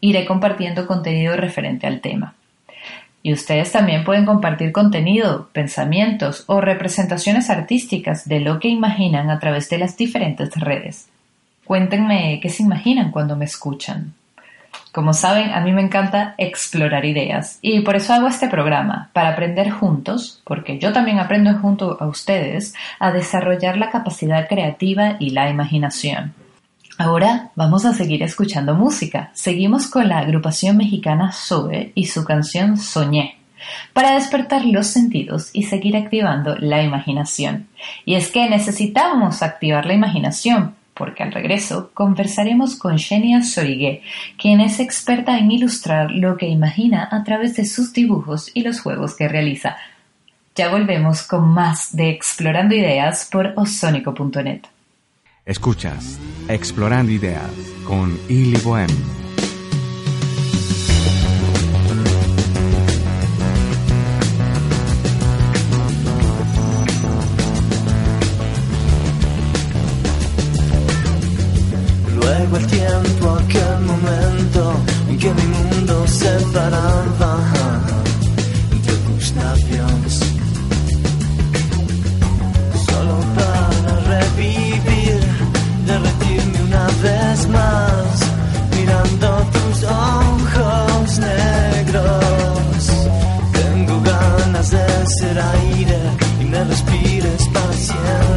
iré 0.00 0.24
compartiendo 0.24 0.86
contenido 0.86 1.36
referente 1.36 1.86
al 1.86 2.00
tema. 2.00 2.34
Y 3.22 3.32
ustedes 3.32 3.72
también 3.72 4.04
pueden 4.04 4.24
compartir 4.24 4.72
contenido, 4.72 5.48
pensamientos 5.52 6.44
o 6.46 6.60
representaciones 6.60 7.50
artísticas 7.50 8.26
de 8.26 8.40
lo 8.40 8.60
que 8.60 8.68
imaginan 8.68 9.30
a 9.30 9.38
través 9.38 9.68
de 9.68 9.78
las 9.78 9.96
diferentes 9.96 10.54
redes. 10.56 11.08
Cuéntenme 11.64 12.38
qué 12.42 12.48
se 12.48 12.62
imaginan 12.62 13.10
cuando 13.10 13.36
me 13.36 13.46
escuchan. 13.46 14.14
Como 14.94 15.12
saben, 15.12 15.52
a 15.52 15.60
mí 15.60 15.72
me 15.72 15.82
encanta 15.82 16.36
explorar 16.38 17.04
ideas 17.04 17.58
y 17.60 17.80
por 17.80 17.96
eso 17.96 18.14
hago 18.14 18.28
este 18.28 18.48
programa, 18.48 19.10
para 19.12 19.30
aprender 19.30 19.68
juntos, 19.70 20.40
porque 20.44 20.78
yo 20.78 20.92
también 20.92 21.18
aprendo 21.18 21.52
junto 21.54 22.00
a 22.00 22.06
ustedes, 22.06 22.74
a 23.00 23.10
desarrollar 23.10 23.76
la 23.76 23.90
capacidad 23.90 24.46
creativa 24.46 25.16
y 25.18 25.30
la 25.30 25.50
imaginación. 25.50 26.32
Ahora 26.96 27.50
vamos 27.56 27.84
a 27.84 27.92
seguir 27.92 28.22
escuchando 28.22 28.76
música. 28.76 29.32
Seguimos 29.34 29.88
con 29.88 30.08
la 30.08 30.18
agrupación 30.18 30.76
mexicana 30.76 31.32
Sobe 31.32 31.90
y 31.96 32.06
su 32.06 32.24
canción 32.24 32.76
Soñé 32.76 33.38
para 33.94 34.14
despertar 34.14 34.64
los 34.64 34.86
sentidos 34.86 35.50
y 35.52 35.64
seguir 35.64 35.96
activando 35.96 36.54
la 36.56 36.84
imaginación. 36.84 37.66
Y 38.04 38.14
es 38.14 38.30
que 38.30 38.48
necesitamos 38.48 39.42
activar 39.42 39.86
la 39.86 39.94
imaginación 39.94 40.76
porque 40.94 41.22
al 41.22 41.32
regreso 41.32 41.90
conversaremos 41.92 42.76
con 42.76 42.98
Xenia 42.98 43.42
Sorigué, 43.42 44.02
quien 44.38 44.60
es 44.60 44.80
experta 44.80 45.38
en 45.38 45.50
ilustrar 45.50 46.10
lo 46.10 46.36
que 46.36 46.46
imagina 46.46 47.08
a 47.10 47.24
través 47.24 47.56
de 47.56 47.66
sus 47.66 47.92
dibujos 47.92 48.50
y 48.54 48.62
los 48.62 48.80
juegos 48.80 49.16
que 49.16 49.28
realiza. 49.28 49.76
Ya 50.54 50.70
volvemos 50.70 51.22
con 51.22 51.48
más 51.48 51.94
de 51.96 52.10
Explorando 52.10 52.74
Ideas 52.74 53.28
por 53.30 53.52
osónico.net. 53.56 54.62
Escuchas 55.44 56.18
Explorando 56.48 57.10
Ideas 57.10 57.50
con 57.84 58.16
Ili 58.28 58.58
Bohem. 58.60 59.23
Traigo 72.44 72.58
el 72.58 72.66
tiempo 72.66 73.30
a 73.30 73.38
aquel 73.38 73.80
momento 73.86 74.74
en 75.08 75.18
que 75.18 75.32
mi 75.32 75.46
mundo 75.46 76.06
se 76.06 76.30
paraba 76.52 77.40
entre 78.70 78.96
tus 78.96 79.34
labios. 79.34 80.12
Solo 82.86 83.16
para 83.36 84.00
revivir, 84.12 85.20
derretirme 85.86 86.62
una 86.68 86.86
vez 87.02 87.48
más, 87.48 88.20
mirando 88.76 89.28
tus 89.54 89.84
ojos 89.84 91.18
negros. 91.18 92.84
Tengo 93.52 94.02
ganas 94.02 94.70
de 94.70 94.86
ser 95.18 95.38
aire 95.38 95.98
y 96.42 96.44
me 96.44 96.62
respires 96.64 97.48
paciencia 97.54 98.33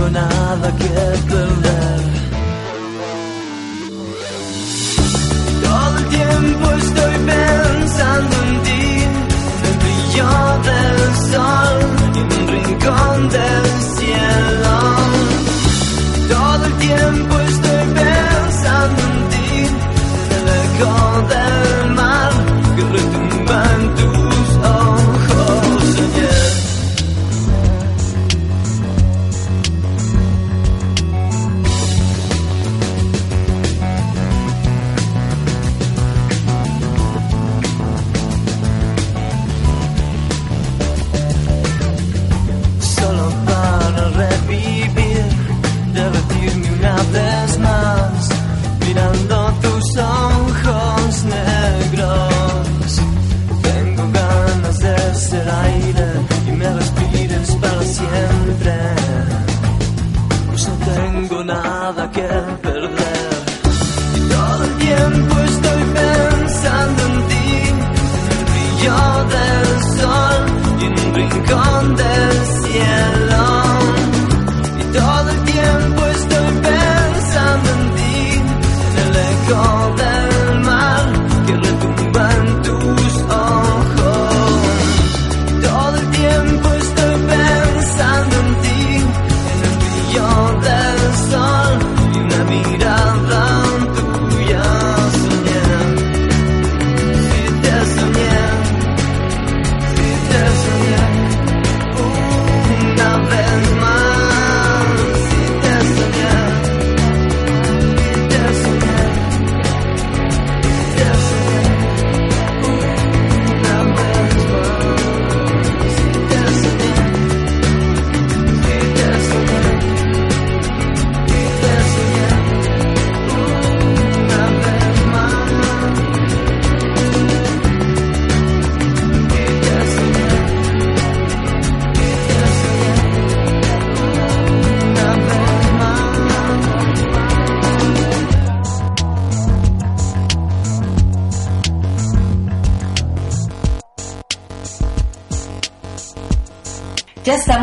tengo 0.00 0.10
nada 0.10 0.72
que 0.76 0.88
perder. 1.28 2.00
Todo 5.62 5.98
el 5.98 6.08
tiempo 6.08 6.70
estoy 6.70 7.14
pensando 7.26 8.36
en 8.46 8.62
ti, 8.62 8.82
en 9.04 9.66
el 9.68 9.76
brillo 9.82 10.30
del 10.68 11.00
sol 11.30 11.76
en 12.14 12.26
un 12.40 12.48
rincón 12.48 13.28
del 13.28 13.64
cielo. 13.80 13.99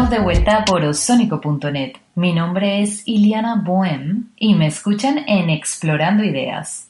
De 0.10 0.20
vuelta 0.20 0.64
por 0.64 0.86
osónico.net. 0.86 1.98
Mi 2.16 2.32
nombre 2.32 2.82
es 2.82 3.06
Iliana 3.06 3.62
Bohem 3.62 4.30
y 4.38 4.56
me 4.56 4.68
escuchan 4.68 5.26
en 5.28 5.50
Explorando 5.50 6.24
Ideas. 6.24 6.90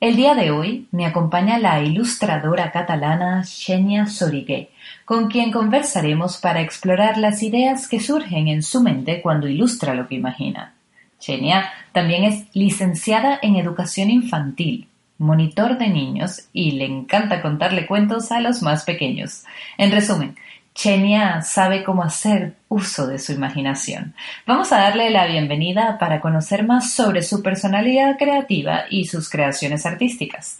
El 0.00 0.16
día 0.16 0.34
de 0.34 0.50
hoy 0.50 0.88
me 0.90 1.06
acompaña 1.06 1.58
la 1.58 1.80
ilustradora 1.80 2.72
catalana 2.72 3.44
Xenia 3.44 4.06
Sorigué, 4.06 4.70
con 5.04 5.28
quien 5.28 5.52
conversaremos 5.52 6.38
para 6.38 6.60
explorar 6.60 7.18
las 7.18 7.44
ideas 7.44 7.86
que 7.86 8.00
surgen 8.00 8.48
en 8.48 8.64
su 8.64 8.82
mente 8.82 9.22
cuando 9.22 9.46
ilustra 9.46 9.94
lo 9.94 10.08
que 10.08 10.16
imagina. 10.16 10.74
Xenia 11.20 11.70
también 11.92 12.24
es 12.24 12.46
licenciada 12.52 13.38
en 13.42 13.54
educación 13.54 14.10
infantil, 14.10 14.88
monitor 15.18 15.78
de 15.78 15.88
niños 15.88 16.48
y 16.52 16.72
le 16.72 16.86
encanta 16.86 17.42
contarle 17.42 17.86
cuentos 17.86 18.32
a 18.32 18.40
los 18.40 18.60
más 18.62 18.84
pequeños. 18.84 19.44
En 19.78 19.92
resumen, 19.92 20.34
Chenia 20.76 21.40
sabe 21.40 21.82
cómo 21.82 22.02
hacer 22.02 22.52
uso 22.68 23.06
de 23.06 23.18
su 23.18 23.32
imaginación. 23.32 24.14
Vamos 24.46 24.72
a 24.72 24.76
darle 24.76 25.08
la 25.08 25.26
bienvenida 25.26 25.96
para 25.98 26.20
conocer 26.20 26.66
más 26.66 26.92
sobre 26.92 27.22
su 27.22 27.42
personalidad 27.42 28.18
creativa 28.18 28.84
y 28.90 29.06
sus 29.06 29.30
creaciones 29.30 29.86
artísticas. 29.86 30.58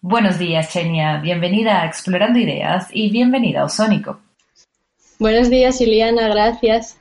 Buenos 0.00 0.38
días, 0.38 0.70
Chenia. 0.70 1.18
Bienvenida 1.18 1.82
a 1.82 1.86
Explorando 1.86 2.38
Ideas 2.38 2.88
y 2.90 3.10
bienvenida 3.10 3.60
a 3.60 3.64
Osónico. 3.64 4.18
Buenos 5.18 5.50
días, 5.50 5.78
Ileana, 5.78 6.28
gracias. 6.28 6.96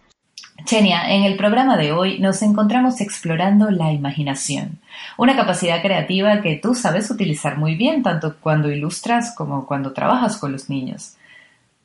Chenia, 0.66 1.14
en 1.14 1.24
el 1.24 1.38
programa 1.38 1.78
de 1.78 1.94
hoy 1.94 2.20
nos 2.20 2.42
encontramos 2.42 3.00
explorando 3.00 3.72
la 3.72 3.94
imaginación, 3.94 4.80
una 5.18 5.38
capacidad 5.38 5.82
creativa 5.82 6.42
que 6.42 6.58
tú 6.62 6.76
sabes 6.76 7.10
utilizar 7.10 7.58
muy 7.58 7.76
bien 7.76 8.04
tanto 8.04 8.36
cuando 8.42 8.70
ilustras 8.70 9.34
como 9.34 9.66
cuando 9.66 9.94
trabajas 9.94 10.36
con 10.36 10.52
los 10.52 10.70
niños. 10.70 11.16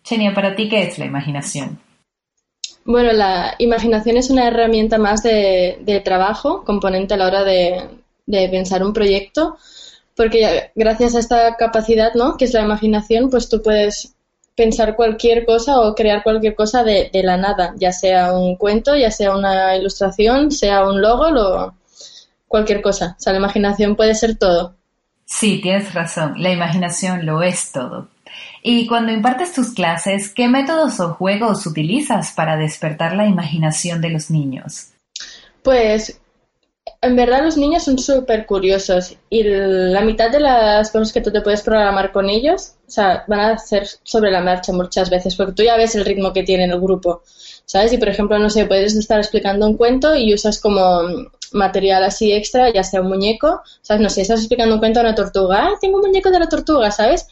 Chenia, 0.09 0.33
¿para 0.33 0.57
ti 0.57 0.71
qué 0.71 0.85
es 0.85 0.99
la 0.99 1.05
imaginación? 1.05 1.79
Bueno, 2.87 3.13
la 3.13 3.55
imaginación 3.59 4.17
es 4.17 4.31
una 4.31 4.49
herramienta 4.49 4.97
más 4.97 5.23
de, 5.23 5.77
de 5.83 6.01
trabajo, 6.01 6.65
componente 6.65 7.13
a 7.13 7.19
la 7.19 7.27
hora 7.27 7.45
de, 7.45 7.91
de, 8.25 8.49
pensar 8.49 8.83
un 8.83 8.95
proyecto, 8.95 9.59
porque 10.17 10.71
gracias 10.75 11.15
a 11.15 11.19
esta 11.19 11.57
capacidad, 11.57 12.15
¿no? 12.15 12.39
Que 12.39 12.47
es 12.47 12.55
la 12.55 12.63
imaginación, 12.63 13.29
pues 13.29 13.51
tú 13.51 13.61
puedes 13.61 14.15
pensar 14.57 14.97
cualquier 14.97 15.45
cosa 15.45 15.79
o 15.79 15.95
crear 15.95 16.23
cualquier 16.23 16.55
cosa 16.55 16.85
de, 16.85 17.11
de 17.13 17.23
la 17.23 17.37
nada, 17.37 17.75
ya 17.77 17.93
sea 17.93 18.33
un 18.33 18.57
cuento, 18.57 18.97
ya 18.97 19.11
sea 19.11 19.37
una 19.37 19.77
ilustración, 19.77 20.51
sea 20.51 20.89
un 20.89 21.03
logo, 21.03 21.31
lo, 21.31 21.75
cualquier 22.47 22.81
cosa. 22.81 23.15
O 23.19 23.21
sea, 23.21 23.35
la 23.35 23.41
imaginación 23.41 23.95
puede 23.95 24.15
ser 24.15 24.39
todo. 24.39 24.75
Sí, 25.27 25.61
tienes 25.61 25.93
razón, 25.93 26.33
la 26.39 26.51
imaginación 26.51 27.27
lo 27.27 27.43
es 27.43 27.73
todo. 27.73 28.09
Y 28.63 28.87
cuando 28.87 29.13
impartes 29.13 29.53
tus 29.53 29.73
clases, 29.73 30.33
¿qué 30.35 30.49
métodos 30.49 31.01
o 31.01 31.15
juegos 31.15 31.67
utilizas 31.67 32.33
para 32.33 32.57
despertar 32.57 33.15
la 33.15 33.27
imaginación 33.27 34.01
de 34.01 34.11
los 34.11 34.31
niños? 34.31 34.89
Pues 35.63 36.21
en 37.01 37.17
verdad 37.17 37.45
los 37.45 37.57
niños 37.57 37.85
son 37.85 37.99
súper 37.99 38.47
curiosos 38.47 39.17
y 39.31 39.43
la 39.45 40.01
mitad 40.01 40.31
de 40.31 40.41
las 40.41 40.91
cosas 40.91 41.13
que 41.13 41.21
tú 41.21 41.31
te 41.31 41.41
puedes 41.41 41.63
programar 41.63 42.13
con 42.13 42.29
ellos, 42.29 42.75
o 42.87 42.91
sea, 42.91 43.25
van 43.29 43.41
a 43.41 43.53
hacer 43.53 43.87
sobre 44.03 44.31
la 44.31 44.41
marcha 44.41 44.73
muchas 44.73 45.11
veces, 45.11 45.37
porque 45.37 45.53
tú 45.53 45.63
ya 45.63 45.77
ves 45.77 45.95
el 45.95 46.05
ritmo 46.05 46.33
que 46.33 46.43
tiene 46.43 46.65
el 46.65 46.81
grupo, 46.81 47.23
¿sabes? 47.65 47.93
Y 47.93 47.99
por 47.99 48.09
ejemplo, 48.09 48.39
no 48.39 48.51
sé, 48.51 48.67
puedes 48.67 48.97
estar 48.97 49.19
explicando 49.19 49.67
un 49.67 49.77
cuento 49.77 50.15
y 50.17 50.35
usas 50.35 50.61
como 50.61 51.03
material 51.53 52.05
así 52.05 52.33
extra, 52.33 52.73
ya 52.73 52.83
sea 52.83 53.01
un 53.01 53.09
muñeco, 53.09 53.63
¿sabes? 53.81 54.03
No 54.03 54.11
sé, 54.11 54.23
estás 54.23 54.41
explicando 54.41 54.75
un 54.75 54.81
cuento 54.81 55.01
a 55.01 55.03
una 55.05 55.15
tortuga, 55.15 55.69
ah, 55.69 55.79
tengo 55.81 55.99
un 55.99 56.07
muñeco 56.07 56.31
de 56.31 56.41
la 56.41 56.49
tortuga, 56.49 56.91
¿sabes? 56.91 57.27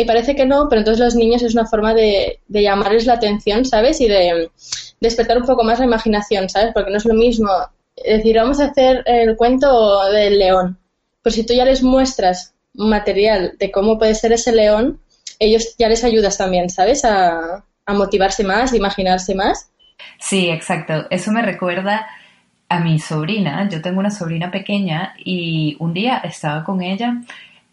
Y 0.00 0.06
parece 0.06 0.34
que 0.34 0.46
no, 0.46 0.66
pero 0.70 0.80
entonces 0.80 1.04
los 1.04 1.14
niños 1.14 1.42
es 1.42 1.52
una 1.52 1.66
forma 1.66 1.92
de, 1.92 2.40
de 2.48 2.62
llamarles 2.62 3.04
la 3.04 3.14
atención, 3.14 3.66
¿sabes? 3.66 4.00
Y 4.00 4.08
de 4.08 4.50
despertar 4.98 5.36
un 5.36 5.44
poco 5.44 5.62
más 5.62 5.78
la 5.78 5.84
imaginación, 5.84 6.48
¿sabes? 6.48 6.70
Porque 6.72 6.90
no 6.90 6.96
es 6.96 7.04
lo 7.04 7.12
mismo 7.12 7.50
decir, 8.02 8.36
vamos 8.36 8.60
a 8.60 8.66
hacer 8.66 9.02
el 9.04 9.36
cuento 9.36 10.02
del 10.10 10.38
león. 10.38 10.78
Pues 11.22 11.34
si 11.34 11.44
tú 11.44 11.52
ya 11.52 11.66
les 11.66 11.82
muestras 11.82 12.54
material 12.72 13.56
de 13.58 13.70
cómo 13.70 13.98
puede 13.98 14.14
ser 14.14 14.32
ese 14.32 14.52
león, 14.52 15.00
ellos 15.38 15.74
ya 15.78 15.90
les 15.90 16.02
ayudas 16.02 16.38
también, 16.38 16.70
¿sabes? 16.70 17.04
A, 17.04 17.62
a 17.84 17.92
motivarse 17.92 18.42
más, 18.42 18.72
a 18.72 18.76
imaginarse 18.78 19.34
más. 19.34 19.70
Sí, 20.18 20.48
exacto. 20.48 21.08
Eso 21.10 21.30
me 21.30 21.42
recuerda 21.42 22.06
a 22.70 22.80
mi 22.80 22.98
sobrina. 22.98 23.68
Yo 23.68 23.82
tengo 23.82 24.00
una 24.00 24.10
sobrina 24.10 24.50
pequeña 24.50 25.12
y 25.18 25.76
un 25.78 25.92
día 25.92 26.22
estaba 26.24 26.64
con 26.64 26.80
ella 26.80 27.20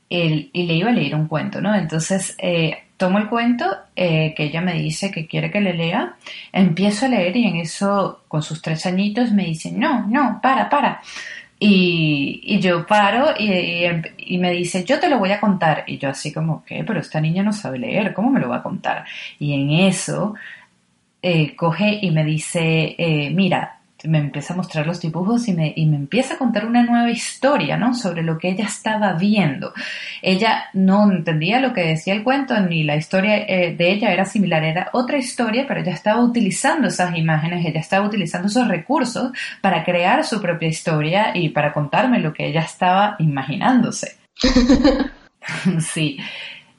y 0.10 0.64
le 0.64 0.74
iba 0.74 0.90
a 0.90 0.94
leer 0.94 1.16
un 1.16 1.28
cuento, 1.28 1.62
¿no? 1.62 1.76
Entonces 1.76 2.36
eh, 2.38 2.84
tomo 2.96 3.18
el 3.18 3.28
cuento 3.28 3.66
eh, 3.96 4.34
que 4.36 4.46
ella 4.46 4.62
me 4.62 4.74
dice 4.74 5.12
que 5.12 5.28
quiere 5.28 5.52
que 5.52 5.62
le 5.62 5.74
lea, 5.74 6.16
empiezo 6.52 7.06
a 7.06 7.10
leer 7.10 7.36
y 7.36 7.46
en 7.46 7.58
eso, 7.58 8.22
con 8.28 8.42
sus 8.42 8.62
tres 8.62 8.86
añitos, 8.86 9.32
me 9.32 9.46
dice, 9.46 9.72
no, 9.72 10.08
no, 10.08 10.40
para, 10.42 10.70
para. 10.70 11.02
Y, 11.60 12.60
yo 12.60 12.86
paro 12.86 13.34
y, 13.38 13.86
y, 14.18 14.38
me 14.38 14.52
dice, 14.52 14.84
yo 14.86 15.00
te 15.00 15.10
lo 15.10 15.18
voy 15.20 15.32
a 15.32 15.40
contar. 15.40 15.84
Y 15.88 15.98
yo 15.98 16.10
así 16.10 16.32
como, 16.32 16.64
¿qué? 16.64 16.84
Pero 16.86 17.00
esta 17.00 17.20
niña 17.20 17.44
no 17.44 17.52
sabe 17.52 17.80
leer, 17.80 18.14
¿cómo 18.14 18.30
me 18.30 18.40
lo 18.40 18.50
va 18.50 18.58
a 18.58 18.64
contar? 18.64 19.06
Y 19.40 19.54
en 19.54 19.72
eso 19.72 20.36
eh, 21.22 21.56
coge 21.56 22.00
y 22.02 22.12
me 22.12 22.24
dice, 22.24 22.96
mira, 23.34 23.77
me 24.04 24.20
empieza 24.20 24.54
a 24.54 24.58
mostrar 24.58 24.86
los 24.86 25.02
dibujos 25.02 25.48
y 25.48 25.54
me, 25.54 25.74
y 25.76 25.86
me 25.88 25.96
empieza 25.96 26.36
a 26.36 26.38
contar 26.38 26.66
una 26.66 26.84
nueva 26.84 27.10
historia, 27.10 27.78
¿no? 27.78 27.94
Sobre 27.94 28.22
lo 28.22 28.38
que 28.38 28.50
ella 28.50 28.66
estaba 28.66 29.14
viendo. 29.14 29.74
Ella 30.22 30.66
no 30.74 31.12
entendía 31.12 31.60
lo 31.60 31.74
que 31.74 31.82
decía 31.82 32.14
el 32.14 32.24
cuento, 32.24 32.60
ni 32.60 32.84
la 32.84 32.96
historia 32.96 33.38
eh, 33.38 33.76
de 33.76 33.92
ella 33.92 34.12
era 34.12 34.26
similar, 34.26 34.64
era 34.64 34.90
otra 34.94 35.18
historia, 35.18 35.66
pero 35.68 35.82
ella 35.82 35.94
estaba 35.94 36.24
utilizando 36.24 36.88
esas 36.88 37.18
imágenes, 37.18 37.66
ella 37.66 37.80
estaba 37.80 38.06
utilizando 38.06 38.48
esos 38.48 38.68
recursos 38.68 39.32
para 39.62 39.84
crear 39.84 40.24
su 40.24 40.42
propia 40.42 40.68
historia 40.68 41.32
y 41.36 41.50
para 41.50 41.74
contarme 41.74 42.20
lo 42.20 42.34
que 42.34 42.48
ella 42.48 42.62
estaba 42.62 43.16
imaginándose. 43.20 44.18
sí. 45.80 46.20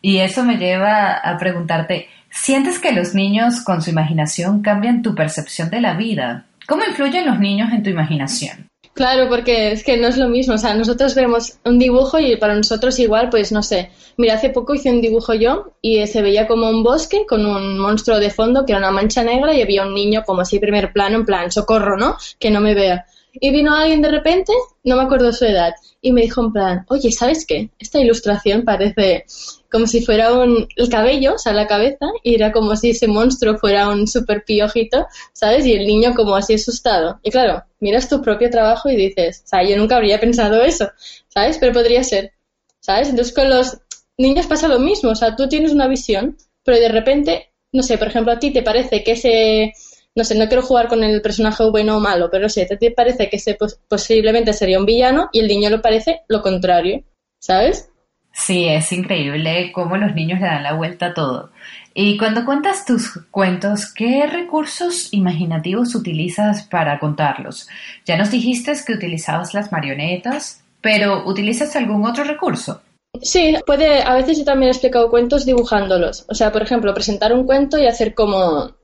Y 0.01 0.19
eso 0.19 0.45
me 0.45 0.57
lleva 0.57 1.15
a 1.15 1.37
preguntarte, 1.39 2.09
¿sientes 2.31 2.79
que 2.79 2.93
los 2.93 3.15
niños 3.15 3.63
con 3.63 3.83
su 3.83 3.91
imaginación 3.91 4.63
cambian 4.63 5.03
tu 5.03 5.15
percepción 5.17 5.71
de 5.71 5.81
la 5.81 5.95
vida? 5.95 6.45
¿Cómo 6.69 6.85
influyen 6.85 7.25
los 7.25 7.41
niños 7.41 7.73
en 7.73 7.83
tu 7.83 7.89
imaginación? 7.89 8.69
Claro, 8.93 9.27
porque 9.31 9.73
es 9.73 9.83
que 9.83 9.97
no 9.97 10.07
es 10.07 10.19
lo 10.19 10.29
mismo. 10.29 10.55
O 10.55 10.59
sea, 10.59 10.75
nosotros 10.75 11.15
vemos 11.15 11.55
un 11.65 11.79
dibujo 11.79 12.19
y 12.19 12.37
para 12.37 12.55
nosotros 12.55 12.99
igual, 12.99 13.31
pues 13.31 13.53
no 13.53 13.63
sé. 13.63 13.91
Mira, 14.19 14.35
hace 14.35 14.51
poco 14.51 14.75
hice 14.75 14.91
un 14.91 15.01
dibujo 15.01 15.33
yo 15.33 15.73
y 15.81 16.07
se 16.07 16.21
veía 16.21 16.47
como 16.47 16.69
un 16.69 16.83
bosque 16.83 17.25
con 17.27 17.47
un 17.47 17.79
monstruo 17.79 18.19
de 18.19 18.29
fondo 18.29 18.67
que 18.67 18.73
era 18.73 18.81
una 18.81 18.91
mancha 18.91 19.25
negra 19.25 19.55
y 19.55 19.63
había 19.63 19.87
un 19.87 19.95
niño 19.95 20.25
como 20.27 20.43
así 20.43 20.59
primer 20.59 20.93
plano, 20.93 21.17
en 21.17 21.25
plan, 21.25 21.51
socorro, 21.51 21.97
¿no? 21.97 22.19
Que 22.39 22.51
no 22.51 22.61
me 22.61 22.75
vea. 22.75 23.07
Y 23.33 23.51
vino 23.51 23.75
alguien 23.75 24.03
de 24.03 24.11
repente, 24.11 24.53
no 24.85 24.97
me 24.97 25.05
acuerdo 25.05 25.33
su 25.33 25.47
edad, 25.47 25.73
y 26.01 26.13
me 26.13 26.23
dijo 26.23 26.45
en 26.45 26.53
plan, 26.53 26.85
oye, 26.89 27.11
¿sabes 27.11 27.45
qué? 27.47 27.71
Esta 27.79 27.99
ilustración 28.01 28.65
parece 28.65 29.25
como 29.71 29.87
si 29.87 30.05
fuera 30.05 30.33
un, 30.33 30.67
el 30.77 30.89
cabello, 30.89 31.35
o 31.35 31.39
sea, 31.39 31.53
la 31.53 31.67
cabeza, 31.67 32.07
y 32.23 32.35
era 32.35 32.53
como 32.53 32.77
si 32.77 32.91
ese 32.91 33.09
monstruo 33.09 33.59
fuera 33.59 33.89
un 33.89 34.07
super 34.07 34.45
piojito, 34.45 35.07
¿sabes? 35.33 35.67
Y 35.67 35.73
el 35.73 35.87
niño 35.87 36.15
como 36.15 36.37
así 36.37 36.55
asustado. 36.55 37.19
Y 37.23 37.31
claro, 37.31 37.65
miras 37.81 38.09
tu 38.09 38.23
propio 38.23 38.51
trabajo 38.51 38.89
y 38.89 38.97
dices, 38.97 39.43
o 39.45 39.49
sea, 39.49 39.63
yo 39.65 39.77
nunca 39.77 39.97
habría 39.97 40.21
pensado 40.21 40.63
eso, 40.63 40.89
¿sabes? 41.29 41.59
Pero 41.59 41.73
podría 41.73 42.05
ser, 42.05 42.33
¿sabes? 42.81 43.09
Entonces 43.09 43.35
con 43.35 43.51
los 43.51 43.79
niños 44.17 44.47
pasa 44.47 44.69
lo 44.69 44.79
mismo, 44.79 45.11
o 45.11 45.15
sea, 45.15 45.37
tú 45.37 45.49
tienes 45.49 45.73
una 45.73 45.89
visión, 45.89 46.37
pero 46.65 46.79
de 46.79 46.89
repente, 46.89 47.53
no 47.73 47.83
sé, 47.83 47.99
por 47.99 48.09
ejemplo, 48.09 48.33
a 48.33 48.39
ti 48.39 48.53
te 48.53 48.63
parece 48.63 49.03
que 49.03 49.13
ese 49.13 49.73
no 50.19 50.25
sé, 50.25 50.35
no 50.37 50.49
quiero 50.49 50.63
jugar 50.63 50.89
con 50.89 51.05
el 51.05 51.23
personaje 51.23 51.65
bueno 51.71 51.97
o 51.97 52.01
malo, 52.01 52.29
pero 52.31 52.49
sé, 52.49 52.67
te 52.67 52.91
parece 52.91 53.31
que 53.31 53.37
ese 53.37 53.57
posiblemente 53.89 54.53
sería 54.53 54.81
un 54.81 54.85
villano 54.85 55.31
y 55.33 55.39
el 55.39 55.47
niño 55.47 55.71
le 55.71 55.79
parece 55.79 56.23
lo 56.27 56.43
contrario, 56.43 57.05
¿sabes? 57.39 57.89
Sí, 58.33 58.69
es 58.69 58.91
increíble 58.93 59.71
cómo 59.73 59.97
los 59.97 60.15
niños 60.15 60.41
le 60.41 60.47
dan 60.47 60.65
la 60.65 60.75
vuelta 60.75 61.07
a 61.07 61.15
todo. 61.15 61.51
Y 61.95 62.19
cuando 62.19 62.45
cuentas 62.45 62.85
tus 62.85 63.13
cuentos, 63.31 63.93
¿qué 63.95 64.27
recursos 64.27 65.09
imaginativos 65.13 65.95
utilizas 65.95 66.65
para 66.65 66.99
contarlos? 66.99 67.69
Ya 68.05 68.17
nos 68.17 68.33
dijiste 68.33 68.73
que 68.85 68.95
utilizabas 68.95 69.55
las 69.55 69.71
marionetas, 69.71 70.65
pero 70.81 71.29
¿utilizas 71.29 71.77
algún 71.77 72.05
otro 72.05 72.25
recurso? 72.25 72.83
Sí, 73.23 73.55
puede, 73.67 74.03
a 74.03 74.15
veces 74.15 74.39
yo 74.39 74.45
también 74.45 74.69
he 74.69 74.73
explicado 74.73 75.11
cuentos 75.11 75.47
dibujándolos. 75.47 76.25
O 76.29 76.35
sea, 76.35 76.51
por 76.51 76.63
ejemplo, 76.63 76.93
presentar 76.93 77.33
un 77.33 77.47
cuento 77.47 77.79
y 77.79 77.87
hacer 77.87 78.15
como, 78.15 78.78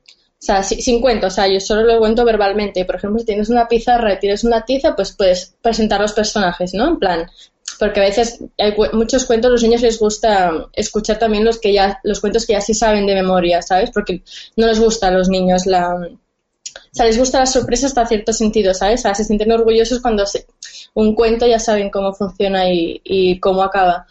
o 0.44 0.46
sea, 0.46 0.62
sin 0.62 1.00
cuento, 1.00 1.28
o 1.28 1.30
sea, 1.30 1.48
yo 1.48 1.59
solo 1.59 1.85
lo 1.85 1.98
cuento 1.98 2.22
verbalmente. 2.22 2.85
Por 2.85 2.96
ejemplo, 2.96 3.18
si 3.18 3.24
tienes 3.24 3.48
una 3.48 3.66
pizarra 3.66 4.12
y 4.12 4.18
tienes 4.18 4.44
una 4.44 4.62
tiza, 4.62 4.94
pues 4.94 5.12
puedes 5.12 5.54
presentar 5.62 6.02
los 6.02 6.12
personajes, 6.12 6.74
¿no? 6.74 6.87
En 6.87 6.98
plan, 6.98 7.30
porque 7.78 8.00
a 8.00 8.02
veces 8.02 8.40
hay 8.59 8.74
muchos 8.92 9.24
cuentos, 9.24 9.50
los 9.50 9.62
niños 9.62 9.80
les 9.80 9.98
gusta 9.98 10.66
escuchar 10.74 11.18
también 11.18 11.46
los 11.46 11.59
que 11.59 11.72
ya, 11.72 11.98
los 12.04 12.20
cuentos 12.20 12.44
que 12.44 12.52
ya 12.52 12.61
sí 12.61 12.74
saben 12.74 13.07
de 13.07 13.14
memoria, 13.14 13.62
¿sabes? 13.62 13.90
Porque 13.90 14.22
no 14.54 14.66
les 14.66 14.78
gusta 14.78 15.09
a 15.09 15.12
los 15.12 15.30
niños 15.30 15.64
la, 15.64 15.94
o 15.94 16.18
sea, 16.92 17.07
les 17.07 17.16
gusta 17.16 17.38
la 17.38 17.46
sorpresa 17.46 17.87
hasta 17.87 18.04
cierto 18.04 18.35
sentido, 18.35 18.74
¿sabes? 18.74 19.00
O 19.00 19.02
sea, 19.04 19.14
se 19.14 19.24
sienten 19.24 19.50
orgullosos 19.50 20.02
cuando 20.02 20.24
un 20.92 21.14
cuento 21.14 21.46
ya 21.46 21.59
saben 21.59 21.88
cómo 21.88 22.12
funciona 22.12 22.68
y, 22.70 23.00
y 23.02 23.40
cómo 23.40 23.62
acaba. 23.62 24.07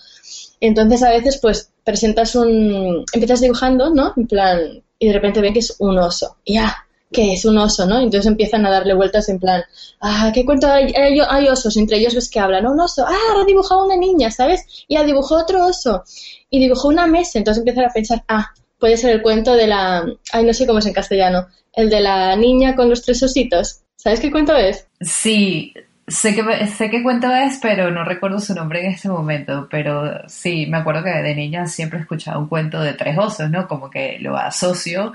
Entonces 0.60 1.04
a 1.04 1.12
veces 1.12 1.38
pues 1.40 1.70
presentas 1.84 2.36
un, 2.36 3.06
empiezas 3.14 3.42
dibujando, 3.42 3.92
¿no? 3.92 4.14
En 4.18 4.26
plan, 4.28 4.84
y 5.04 5.08
de 5.08 5.14
repente 5.14 5.42
ven 5.42 5.54
que 5.54 5.60
es 5.60 5.76
un 5.80 5.98
oso. 5.98 6.38
Y 6.46 6.56
ah, 6.58 6.74
que 7.12 7.34
es 7.34 7.44
un 7.44 7.58
oso, 7.58 7.86
¿no? 7.86 8.00
Entonces 8.00 8.26
empiezan 8.26 8.66
a 8.66 8.72
darle 8.72 8.94
vueltas 8.94 9.28
en 9.28 9.38
plan, 9.38 9.62
ah, 10.00 10.32
¿qué 10.34 10.46
cuento 10.46 10.68
hay, 10.68 10.94
hay, 10.96 11.48
osos? 11.50 11.76
Entre 11.76 11.98
ellos 11.98 12.16
ves 12.16 12.30
que 12.30 12.40
hablan, 12.40 12.66
un 12.66 12.80
oso, 12.80 13.06
ah, 13.06 13.18
ahora 13.30 13.46
dibujado 13.46 13.86
una 13.86 13.98
niña, 13.98 14.32
¿sabes? 14.32 14.66
Y 14.88 14.96
ha 14.96 15.04
dibujó 15.04 15.36
otro 15.36 15.66
oso. 15.66 16.04
Y 16.50 16.60
dibujó 16.60 16.88
una 16.88 17.06
mesa. 17.06 17.38
Entonces 17.38 17.60
empiezan 17.60 17.86
a 17.86 17.94
pensar, 17.94 18.24
ah, 18.30 18.54
puede 18.80 18.96
ser 18.96 19.12
el 19.12 19.22
cuento 19.22 19.54
de 19.54 19.68
la, 19.68 20.06
ay, 20.32 20.46
no 20.46 20.54
sé 20.54 20.66
cómo 20.66 20.80
es 20.80 20.86
en 20.86 20.94
castellano, 20.94 21.48
el 21.74 21.90
de 21.90 22.00
la 22.00 22.36
niña 22.38 22.76
con 22.76 22.90
los 22.90 23.02
tres 23.02 23.22
ositos. 23.24 23.82
¿Sabes 23.98 24.22
qué 24.22 24.32
cuento 24.32 24.56
es? 24.56 24.88
Sí, 25.02 25.74
Sé 26.08 26.36
que, 26.36 26.68
sé 26.68 26.90
qué 26.90 27.02
cuento 27.02 27.34
es, 27.34 27.60
pero 27.62 27.90
no 27.90 28.04
recuerdo 28.04 28.40
su 28.40 28.54
nombre 28.54 28.86
en 28.86 28.92
este 28.92 29.10
momento. 29.10 29.68
Pero 29.70 30.28
sí, 30.28 30.66
me 30.68 30.78
acuerdo 30.78 31.04
que 31.04 31.10
de 31.10 31.36
niña 31.36 31.66
siempre 31.66 32.00
he 32.00 32.02
escuchado 32.02 32.40
un 32.40 32.48
cuento 32.48 32.82
de 32.82 32.94
tres 32.94 33.18
osos, 33.18 33.50
¿no? 33.50 33.68
Como 33.68 33.90
que 33.90 34.18
lo 34.20 34.36
asocio 34.36 35.14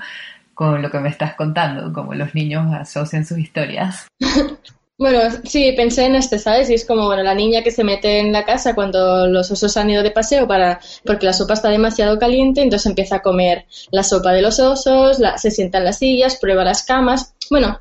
con 0.53 0.81
lo 0.81 0.91
que 0.91 0.99
me 0.99 1.09
estás 1.09 1.35
contando, 1.35 1.93
como 1.93 2.13
los 2.13 2.35
niños 2.35 2.73
asocian 2.73 3.25
sus 3.25 3.37
historias. 3.37 4.07
Bueno, 4.99 5.21
sí, 5.45 5.71
pensé 5.77 6.07
en 6.07 6.15
este, 6.15 6.37
¿sabes? 6.37 6.69
Y 6.69 6.73
es 6.73 6.83
como, 6.85 7.05
bueno, 7.05 7.23
la 7.23 7.33
niña 7.33 7.63
que 7.63 7.71
se 7.71 7.85
mete 7.85 8.19
en 8.19 8.33
la 8.33 8.43
casa 8.43 8.75
cuando 8.75 9.27
los 9.27 9.49
osos 9.49 9.77
han 9.77 9.89
ido 9.89 10.03
de 10.03 10.11
paseo 10.11 10.45
para, 10.45 10.81
porque 11.05 11.25
la 11.25 11.31
sopa 11.31 11.53
está 11.53 11.69
demasiado 11.69 12.19
caliente, 12.19 12.61
entonces 12.61 12.87
empieza 12.87 13.15
a 13.15 13.21
comer 13.21 13.65
la 13.91 14.03
sopa 14.03 14.33
de 14.33 14.41
los 14.41 14.59
osos, 14.59 15.21
se 15.37 15.51
sienta 15.51 15.77
en 15.77 15.85
las 15.85 15.99
sillas, 15.99 16.35
prueba 16.35 16.65
las 16.65 16.83
camas. 16.83 17.33
Bueno, 17.49 17.79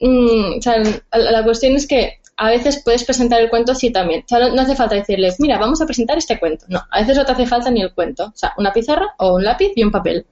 mm, 0.00 0.58
o 0.58 0.62
sea, 0.62 0.82
la 1.12 1.44
cuestión 1.44 1.76
es 1.76 1.86
que 1.86 2.19
a 2.40 2.48
veces 2.48 2.80
puedes 2.82 3.04
presentar 3.04 3.38
el 3.38 3.50
cuento 3.50 3.72
así 3.72 3.90
también. 3.90 4.22
O 4.24 4.26
sea, 4.26 4.48
no, 4.48 4.62
hace 4.62 4.74
falta 4.74 4.94
decirles, 4.94 5.38
mira, 5.40 5.58
vamos 5.58 5.82
a 5.82 5.84
presentar 5.84 6.16
este 6.16 6.40
cuento. 6.40 6.64
No, 6.68 6.80
a 6.90 7.00
veces 7.00 7.18
no 7.18 7.26
te 7.26 7.32
hace 7.32 7.46
falta 7.46 7.70
ni 7.70 7.82
el 7.82 7.92
cuento. 7.92 8.24
O 8.24 8.32
sea, 8.34 8.54
una 8.56 8.72
pizarra 8.72 9.14
o 9.18 9.34
un 9.34 9.44
lápiz 9.44 9.72
y 9.76 9.84
un 9.84 9.90
papel. 9.90 10.26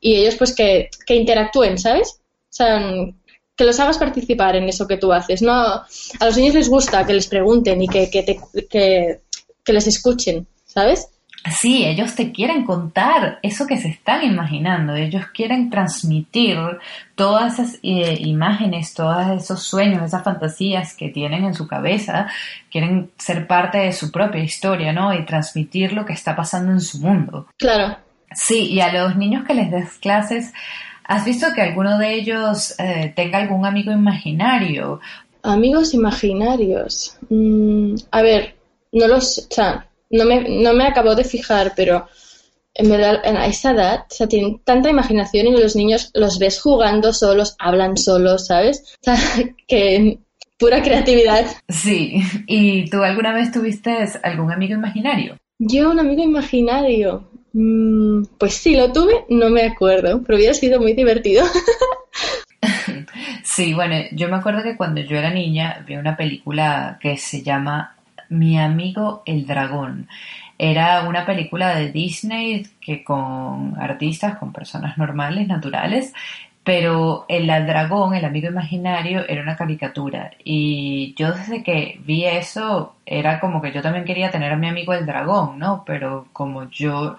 Y 0.00 0.16
ellos 0.16 0.34
pues 0.34 0.52
que, 0.52 0.90
interactúen, 1.06 1.78
¿sabes? 1.78 2.18
O 2.18 2.52
sea, 2.52 2.90
que 3.54 3.64
los 3.64 3.78
hagas 3.78 3.98
participar 3.98 4.56
en 4.56 4.68
eso 4.68 4.88
que 4.88 4.96
tú 4.96 5.12
haces. 5.12 5.42
No, 5.42 5.52
a 5.52 5.86
los 6.24 6.36
niños 6.36 6.56
les 6.56 6.68
gusta 6.68 7.06
que 7.06 7.14
les 7.14 7.28
pregunten 7.28 7.80
y 7.80 7.86
que, 7.86 8.10
que, 8.10 8.24
que, 8.68 9.20
que 9.64 9.72
les 9.72 9.86
escuchen, 9.86 10.48
¿sabes? 10.64 11.06
Sí, 11.50 11.84
ellos 11.84 12.14
te 12.14 12.32
quieren 12.32 12.64
contar 12.64 13.38
eso 13.42 13.66
que 13.66 13.76
se 13.76 13.88
están 13.88 14.24
imaginando, 14.24 14.94
ellos 14.94 15.26
quieren 15.26 15.68
transmitir 15.68 16.56
todas 17.14 17.58
esas 17.58 17.78
eh, 17.82 18.16
imágenes, 18.20 18.94
todos 18.94 19.42
esos 19.42 19.62
sueños, 19.62 20.02
esas 20.02 20.24
fantasías 20.24 20.96
que 20.96 21.10
tienen 21.10 21.44
en 21.44 21.52
su 21.52 21.68
cabeza, 21.68 22.28
quieren 22.70 23.10
ser 23.18 23.46
parte 23.46 23.76
de 23.76 23.92
su 23.92 24.10
propia 24.10 24.42
historia, 24.42 24.94
¿no? 24.94 25.12
Y 25.12 25.26
transmitir 25.26 25.92
lo 25.92 26.06
que 26.06 26.14
está 26.14 26.34
pasando 26.34 26.72
en 26.72 26.80
su 26.80 27.00
mundo. 27.00 27.46
Claro. 27.58 27.98
Sí, 28.34 28.70
y 28.70 28.80
a 28.80 28.90
los 28.90 29.14
niños 29.16 29.44
que 29.44 29.52
les 29.52 29.70
des 29.70 29.92
clases, 29.98 30.50
¿has 31.04 31.26
visto 31.26 31.48
que 31.54 31.60
alguno 31.60 31.98
de 31.98 32.14
ellos 32.14 32.74
eh, 32.78 33.12
tenga 33.14 33.38
algún 33.38 33.66
amigo 33.66 33.92
imaginario? 33.92 34.98
Amigos 35.42 35.92
imaginarios. 35.92 37.18
Mm, 37.28 37.96
a 38.10 38.22
ver, 38.22 38.56
no 38.92 39.06
los... 39.08 39.46
O 39.50 39.54
no 40.14 40.24
me, 40.24 40.48
no 40.48 40.72
me 40.72 40.86
acabo 40.86 41.14
de 41.14 41.24
fijar, 41.24 41.72
pero 41.76 42.06
en 42.74 42.88
verdad 42.88 43.20
a 43.24 43.46
esa 43.46 43.72
edad, 43.72 44.06
o 44.10 44.14
sea, 44.14 44.26
tienen 44.26 44.60
tanta 44.64 44.90
imaginación 44.90 45.46
y 45.46 45.56
los 45.60 45.76
niños 45.76 46.10
los 46.14 46.38
ves 46.38 46.60
jugando 46.60 47.12
solos, 47.12 47.56
hablan 47.58 47.96
solos, 47.96 48.46
¿sabes? 48.46 48.94
O 49.00 49.04
sea, 49.04 49.16
que 49.68 50.18
pura 50.58 50.82
creatividad. 50.82 51.46
Sí, 51.68 52.22
¿y 52.46 52.88
tú 52.90 53.02
alguna 53.02 53.32
vez 53.32 53.52
tuviste 53.52 53.96
algún 54.22 54.52
amigo 54.52 54.74
imaginario? 54.74 55.36
Yo, 55.58 55.90
un 55.90 56.00
amigo 56.00 56.22
imaginario. 56.22 57.28
Mm, 57.52 58.24
pues 58.38 58.54
sí, 58.54 58.74
lo 58.74 58.92
tuve, 58.92 59.24
no 59.28 59.48
me 59.50 59.62
acuerdo, 59.62 60.22
pero 60.24 60.36
hubiera 60.36 60.54
sido 60.54 60.80
muy 60.80 60.94
divertido. 60.94 61.44
sí, 63.44 63.74
bueno, 63.74 63.94
yo 64.12 64.28
me 64.28 64.36
acuerdo 64.36 64.64
que 64.64 64.76
cuando 64.76 65.00
yo 65.00 65.16
era 65.16 65.30
niña 65.30 65.84
vi 65.86 65.96
una 65.96 66.16
película 66.16 66.98
que 67.00 67.16
se 67.16 67.42
llama 67.42 67.93
mi 68.38 68.58
amigo 68.58 69.22
el 69.26 69.46
dragón. 69.46 70.08
Era 70.58 71.02
una 71.08 71.26
película 71.26 71.74
de 71.74 71.90
Disney 71.90 72.66
que 72.80 73.02
con 73.02 73.76
artistas, 73.80 74.36
con 74.38 74.52
personas 74.52 74.96
normales, 74.98 75.48
naturales, 75.48 76.12
pero 76.64 77.26
el 77.28 77.46
dragón, 77.46 78.14
el 78.14 78.24
amigo 78.24 78.48
imaginario, 78.48 79.24
era 79.28 79.42
una 79.42 79.56
caricatura. 79.56 80.30
Y 80.44 81.14
yo 81.18 81.32
desde 81.32 81.62
que 81.62 82.00
vi 82.04 82.24
eso, 82.24 82.96
era 83.04 83.38
como 83.40 83.60
que 83.60 83.72
yo 83.72 83.82
también 83.82 84.06
quería 84.06 84.30
tener 84.30 84.52
a 84.52 84.56
mi 84.56 84.68
amigo 84.68 84.94
el 84.94 85.04
dragón, 85.04 85.58
¿no? 85.58 85.84
Pero 85.84 86.26
como 86.32 86.70
yo 86.70 87.18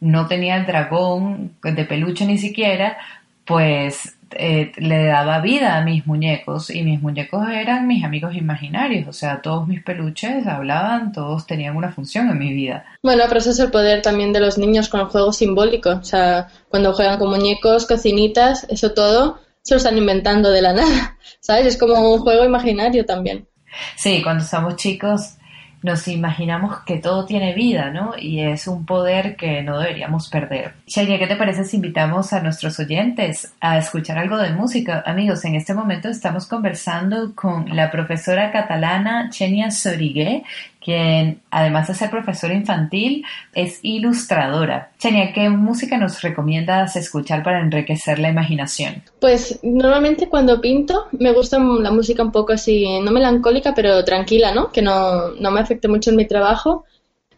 no 0.00 0.26
tenía 0.26 0.56
el 0.56 0.66
dragón 0.66 1.52
de 1.62 1.84
peluche 1.86 2.26
ni 2.26 2.36
siquiera, 2.36 2.98
pues 3.46 4.13
eh, 4.36 4.72
le 4.76 5.06
daba 5.06 5.40
vida 5.40 5.76
a 5.76 5.84
mis 5.84 6.06
muñecos 6.06 6.70
y 6.70 6.82
mis 6.82 7.00
muñecos 7.00 7.48
eran 7.48 7.86
mis 7.86 8.04
amigos 8.04 8.34
imaginarios, 8.34 9.08
o 9.08 9.12
sea, 9.12 9.40
todos 9.40 9.66
mis 9.66 9.82
peluches 9.82 10.46
hablaban, 10.46 11.12
todos 11.12 11.46
tenían 11.46 11.76
una 11.76 11.92
función 11.92 12.28
en 12.30 12.38
mi 12.38 12.52
vida. 12.52 12.84
Bueno, 13.02 13.24
pero 13.28 13.38
eso 13.38 13.50
es 13.50 13.58
el 13.58 13.70
poder 13.70 14.02
también 14.02 14.32
de 14.32 14.40
los 14.40 14.58
niños 14.58 14.88
con 14.88 15.00
el 15.00 15.06
juego 15.06 15.32
simbólico, 15.32 15.90
o 15.90 16.04
sea, 16.04 16.48
cuando 16.68 16.92
juegan 16.92 17.18
con 17.18 17.30
muñecos, 17.30 17.86
cocinitas, 17.86 18.66
eso 18.68 18.92
todo 18.92 19.40
se 19.62 19.74
lo 19.74 19.78
están 19.78 19.96
inventando 19.96 20.50
de 20.50 20.62
la 20.62 20.72
nada, 20.72 21.18
¿sabes? 21.40 21.66
Es 21.66 21.76
como 21.76 21.94
un 22.12 22.20
juego 22.20 22.44
imaginario 22.44 23.04
también. 23.04 23.48
Sí, 23.96 24.22
cuando 24.22 24.44
somos 24.44 24.76
chicos 24.76 25.36
nos 25.84 26.08
imaginamos 26.08 26.80
que 26.80 26.96
todo 26.96 27.26
tiene 27.26 27.52
vida, 27.52 27.90
¿no? 27.90 28.14
Y 28.18 28.40
es 28.40 28.66
un 28.68 28.86
poder 28.86 29.36
que 29.36 29.62
no 29.62 29.78
deberíamos 29.78 30.30
perder. 30.30 30.72
Shaya, 30.86 31.18
¿qué 31.18 31.26
te 31.26 31.36
parece 31.36 31.62
si 31.64 31.76
invitamos 31.76 32.32
a 32.32 32.40
nuestros 32.40 32.80
oyentes 32.80 33.52
a 33.60 33.76
escuchar 33.76 34.16
algo 34.16 34.38
de 34.38 34.48
música? 34.48 35.02
Amigos, 35.04 35.44
en 35.44 35.56
este 35.56 35.74
momento 35.74 36.08
estamos 36.08 36.46
conversando 36.46 37.34
con 37.34 37.76
la 37.76 37.90
profesora 37.90 38.50
catalana 38.50 39.28
Chenia 39.28 39.70
Sorigué, 39.70 40.44
quien 40.84 41.40
además 41.50 41.88
de 41.88 41.94
ser 41.94 42.10
profesora 42.10 42.54
infantil 42.54 43.24
es 43.54 43.80
ilustradora. 43.82 44.90
Chenia, 44.98 45.32
¿qué 45.32 45.48
música 45.48 45.96
nos 45.96 46.20
recomiendas 46.20 46.96
escuchar 46.96 47.42
para 47.42 47.60
enriquecer 47.60 48.18
la 48.18 48.28
imaginación? 48.28 49.02
Pues 49.20 49.60
normalmente 49.62 50.28
cuando 50.28 50.60
pinto 50.60 51.06
me 51.12 51.32
gusta 51.32 51.58
la 51.58 51.90
música 51.90 52.22
un 52.22 52.32
poco 52.32 52.52
así, 52.52 53.00
no 53.00 53.10
melancólica, 53.10 53.72
pero 53.74 54.04
tranquila, 54.04 54.52
¿no? 54.52 54.70
Que 54.70 54.82
no, 54.82 55.30
no 55.30 55.50
me 55.50 55.60
afecte 55.60 55.88
mucho 55.88 56.10
en 56.10 56.16
mi 56.16 56.26
trabajo. 56.26 56.84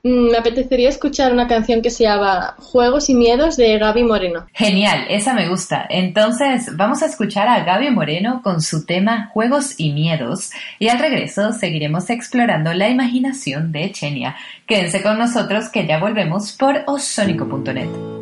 Mm, 0.07 0.31
me 0.31 0.39
apetecería 0.39 0.89
escuchar 0.89 1.33
una 1.33 1.49
canción 1.49 1.83
que 1.83 1.91
se 1.91 2.05
llama 2.05 2.55
Juegos 2.59 3.11
y 3.11 3.15
Miedos 3.17 3.57
de 3.57 3.77
Gaby 3.77 4.05
Moreno. 4.05 4.47
Genial, 4.53 5.05
esa 5.09 5.35
me 5.35 5.49
gusta. 5.49 5.85
Entonces 5.91 6.77
vamos 6.77 7.03
a 7.03 7.07
escuchar 7.07 7.49
a 7.49 7.65
Gaby 7.65 7.91
Moreno 7.91 8.41
con 8.41 8.61
su 8.63 8.87
tema 8.87 9.31
Juegos 9.33 9.75
y 9.79 9.93
Miedos 9.93 10.53
y 10.79 10.91
al 10.91 11.01
regreso 11.01 11.53
seguiremos 11.53 12.09
explorando 12.09 12.73
la 12.73 12.89
imaginación 12.89 13.73
de 13.73 13.91
Chenia. 13.91 14.37
Quédense 14.69 15.03
con 15.03 15.19
nosotros 15.19 15.71
que 15.71 15.89
ya 15.89 15.99
volvemos 15.99 16.53
por 16.53 16.85
osónico.net. 16.87 18.16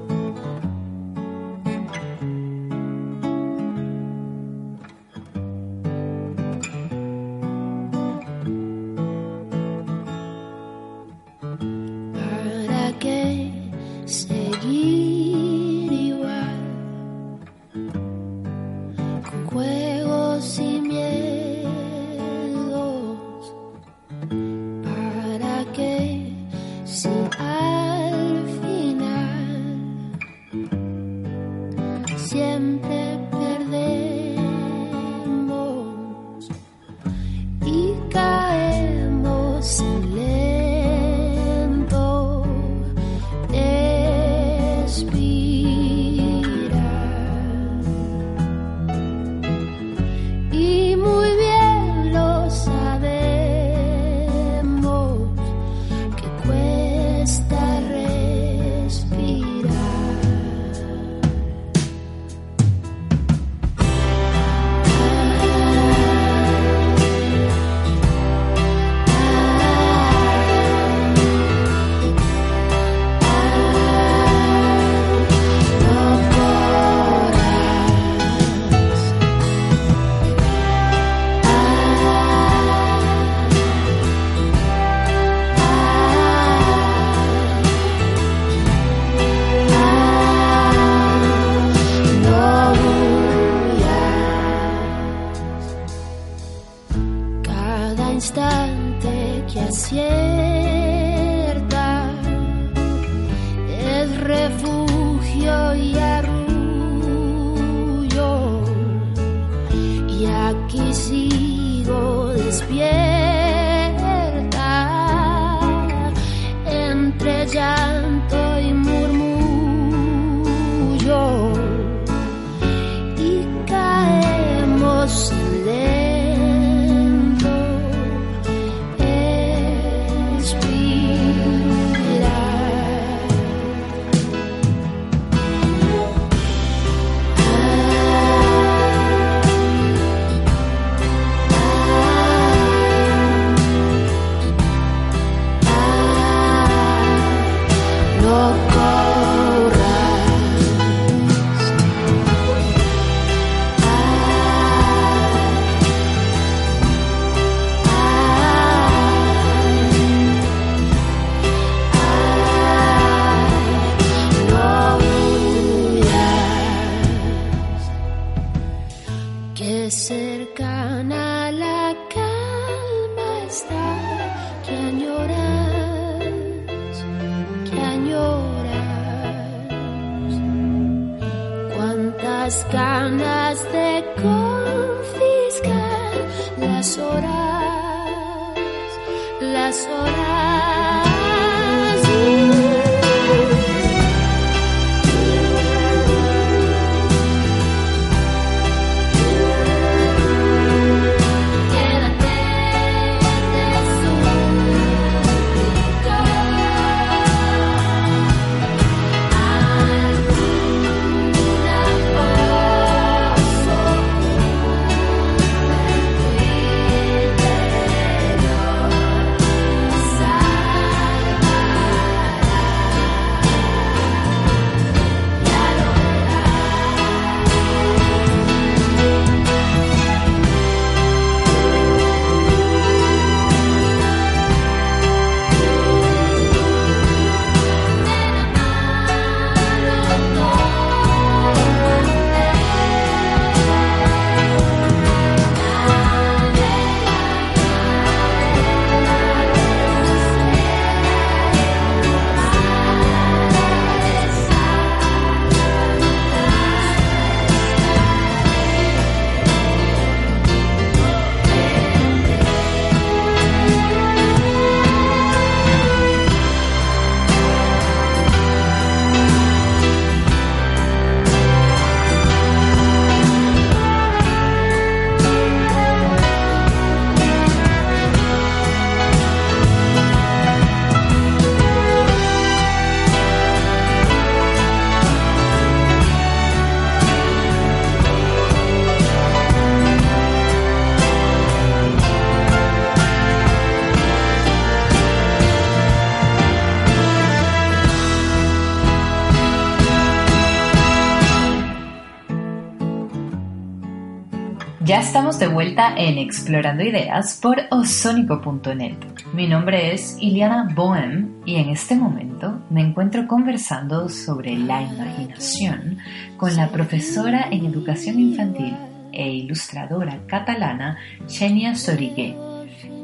estamos 305.14 305.38
de 305.38 305.46
vuelta 305.46 305.94
en 305.96 306.18
Explorando 306.18 306.82
Ideas 306.82 307.38
por 307.40 307.56
osónico.net. 307.70 308.96
Mi 309.32 309.46
nombre 309.46 309.94
es 309.94 310.16
Iliana 310.20 310.68
Bohem 310.74 311.40
y 311.46 311.54
en 311.54 311.68
este 311.68 311.94
momento 311.94 312.60
me 312.68 312.80
encuentro 312.80 313.28
conversando 313.28 314.08
sobre 314.08 314.58
la 314.58 314.82
imaginación 314.82 315.98
con 316.36 316.56
la 316.56 316.68
profesora 316.68 317.46
en 317.48 317.64
educación 317.64 318.18
infantil 318.18 318.74
e 319.12 319.30
ilustradora 319.30 320.18
catalana 320.26 320.98
Xenia 321.28 321.76
Sorigué. 321.76 322.34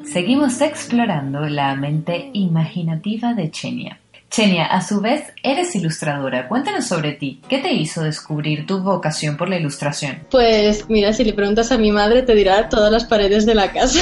Seguimos 0.02 0.60
explorando 0.62 1.48
la 1.48 1.76
mente 1.76 2.30
imaginativa 2.32 3.34
de 3.34 3.52
Xenia. 3.52 4.00
Chenia, 4.30 4.66
a 4.66 4.80
su 4.80 5.00
vez, 5.00 5.24
eres 5.42 5.74
ilustradora. 5.74 6.46
Cuéntanos 6.46 6.86
sobre 6.86 7.12
ti. 7.12 7.40
¿Qué 7.48 7.58
te 7.58 7.72
hizo 7.72 8.02
descubrir 8.02 8.64
tu 8.64 8.80
vocación 8.80 9.36
por 9.36 9.48
la 9.48 9.58
ilustración? 9.58 10.20
Pues 10.30 10.88
mira, 10.88 11.12
si 11.12 11.24
le 11.24 11.32
preguntas 11.32 11.72
a 11.72 11.78
mi 11.78 11.90
madre, 11.90 12.22
te 12.22 12.36
dirá 12.36 12.68
todas 12.68 12.92
las 12.92 13.04
paredes 13.04 13.44
de 13.44 13.56
la 13.56 13.72
casa. 13.72 14.00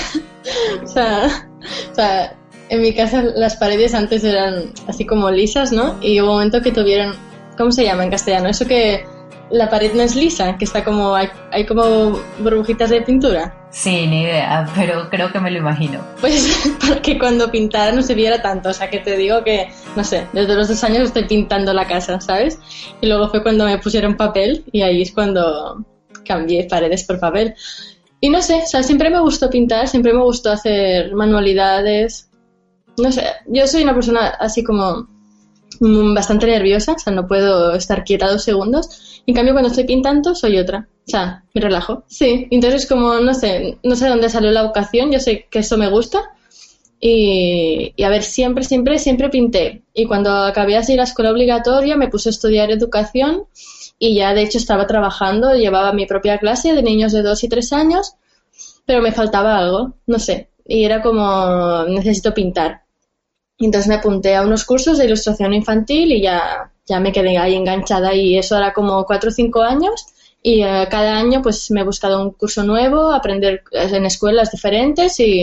o, 0.85 0.87
sea, 0.87 2.37
en 2.69 2.83
mi 2.83 2.95
casa 2.95 3.23
las 3.23 3.57
paredes 3.57 3.95
antes 3.95 4.23
eran 4.23 4.71
así 4.87 5.07
como 5.07 5.31
lisas, 5.31 5.73
¿no? 5.73 5.99
Y 6.03 6.21
hubo 6.21 6.29
un 6.29 6.35
momento 6.35 6.61
que 6.61 6.73
tuvieron, 6.73 7.15
¿cómo 7.57 7.73
se 7.73 7.85
llama 7.85 8.05
en 8.05 8.11
castellano? 8.11 8.51
Eso 8.51 8.67
que 8.67 9.05
la 9.51 9.71
pared 9.71 9.93
no 9.95 10.03
es 10.03 10.15
lisa, 10.15 10.57
que 10.59 10.65
está 10.65 10.85
como, 10.85 11.15
hay, 11.15 11.29
hay 11.51 11.67
como 11.67 12.19
burbujitas 12.39 12.91
de 12.91 13.03
pintura. 13.03 13.55
Sí, 13.71 14.07
ni 14.07 14.23
idea, 14.23 14.69
pero 14.75 15.09
creo 15.11 15.31
que 15.31 15.41
me 15.41 15.51
lo 15.51 15.59
imagino. 15.59 16.01
Pues 16.21 16.75
porque 16.89 17.19
cuando 17.19 17.51
pintara 17.51 17.93
no 17.93 18.03
se 18.03 18.15
viera 18.15 18.41
tanto, 18.41 18.71
o 18.71 18.73
sea 18.73 18.91
que 18.91 18.99
te 18.99 19.17
digo 19.17 19.43
que, 19.45 19.69
no 19.97 20.05
sé, 20.05 20.27
desde 20.33 20.55
los 20.55 20.69
dos 20.69 20.83
años 20.85 21.05
estoy 21.05 21.25
pintando 21.25 21.73
la 21.73 21.87
casa, 21.87 22.21
¿sabes? 22.21 22.59
Y 23.01 23.07
luego 23.07 23.29
fue 23.29 23.43
cuando 23.43 23.65
me 23.65 23.79
pusieron 23.79 24.17
papel 24.17 24.65
y 24.73 24.83
ahí 24.83 25.03
es 25.03 25.13
cuando 25.13 25.85
cambié 26.25 26.65
paredes 26.65 27.05
por 27.05 27.19
papel. 27.19 27.55
Y 28.21 28.31
no 28.31 28.43
sé, 28.43 28.63
o 28.65 28.67
sea, 28.67 28.83
siempre 28.83 29.11
me 29.11 29.21
gustó 29.21 29.49
pintar, 29.49 29.89
siempre 29.89 30.13
me 30.13 30.23
gustó 30.23 30.51
hacer 30.51 31.15
manualidades. 31.15 32.31
No 32.97 33.13
sé, 33.13 33.23
yo 33.47 33.67
soy 33.67 33.85
una 33.85 33.95
persona 33.95 34.29
así 34.41 34.65
como 34.65 35.09
bastante 35.81 36.47
nerviosa, 36.47 36.93
o 36.93 36.99
sea, 36.99 37.13
no 37.13 37.27
puedo 37.27 37.75
estar 37.75 38.05
quieta 38.05 38.31
dos 38.31 38.43
segundos. 38.43 39.23
En 39.27 39.35
cambio, 39.35 39.55
cuando 39.55 39.69
estoy 39.69 39.85
pintando, 39.85 40.35
soy 40.35 40.59
otra. 40.59 40.89
O 41.07 41.11
sea, 41.11 41.45
me 41.55 41.61
relajo. 41.61 42.05
Sí, 42.07 42.47
entonces 42.51 42.87
como, 42.87 43.15
no 43.21 43.35
sé, 43.35 43.79
no 43.83 43.97
sé 43.97 44.09
dónde 44.09 44.29
salió 44.29 44.51
la 44.51 44.65
vocación, 44.65 45.11
yo 45.11 45.21
sé 45.21 45.47
que 45.51 45.61
eso 45.61 45.79
me 45.79 45.89
gusta. 45.89 46.31
Y, 47.01 47.93
y, 47.97 48.03
a 48.03 48.09
ver, 48.09 48.23
siempre, 48.23 48.65
siempre, 48.65 48.99
siempre 48.99 49.29
pinté. 49.29 49.83
Y 49.95 50.07
cuando 50.07 50.31
acabé 50.31 50.77
así 50.77 50.97
la 50.97 51.05
escuela 51.05 51.31
obligatoria 51.31 51.97
me 51.97 52.09
puse 52.09 52.29
a 52.29 52.31
estudiar 52.31 52.71
educación 52.71 53.45
y 53.99 54.15
ya 54.15 54.35
de 54.35 54.43
hecho 54.43 54.59
estaba 54.59 54.87
trabajando, 54.87 55.55
llevaba 55.55 55.93
mi 55.93 56.07
propia 56.07 56.39
clase 56.39 56.75
de 56.75 56.83
niños 56.83 57.13
de 57.13 57.23
2 57.23 57.45
y 57.45 57.49
3 57.49 57.73
años, 57.73 58.15
pero 58.87 59.03
me 59.03 59.13
faltaba 59.13 59.59
algo, 59.59 59.95
no 60.07 60.19
sé. 60.19 60.49
Y 60.67 60.85
era 60.85 61.03
como, 61.03 61.85
necesito 61.85 62.35
pintar. 62.35 62.83
Y 63.59 63.67
entonces 63.67 63.89
me 63.89 63.97
apunté 63.97 64.37
a 64.37 64.43
unos 64.43 64.65
cursos 64.65 64.99
de 64.99 65.07
ilustración 65.07 65.53
infantil 65.53 66.13
y 66.13 66.23
ya, 66.23 66.71
ya 66.87 67.01
me 67.01 67.13
quedé 67.13 67.37
ahí 67.37 67.55
enganchada 67.55 68.15
y 68.15 68.39
eso 68.39 68.57
era 68.57 68.73
como 68.73 69.05
4 69.05 69.29
o 69.29 69.33
5 69.33 69.63
años 69.63 70.07
y 70.43 70.65
uh, 70.65 70.89
cada 70.89 71.19
año 71.19 71.43
pues 71.43 71.71
me 71.71 71.81
he 71.81 71.85
buscado 71.85 72.23
un 72.23 72.31
curso 72.33 72.63
nuevo, 72.63 73.13
aprender 73.13 73.63
en 73.73 74.07
escuelas 74.07 74.51
diferentes 74.51 75.19
y 75.21 75.43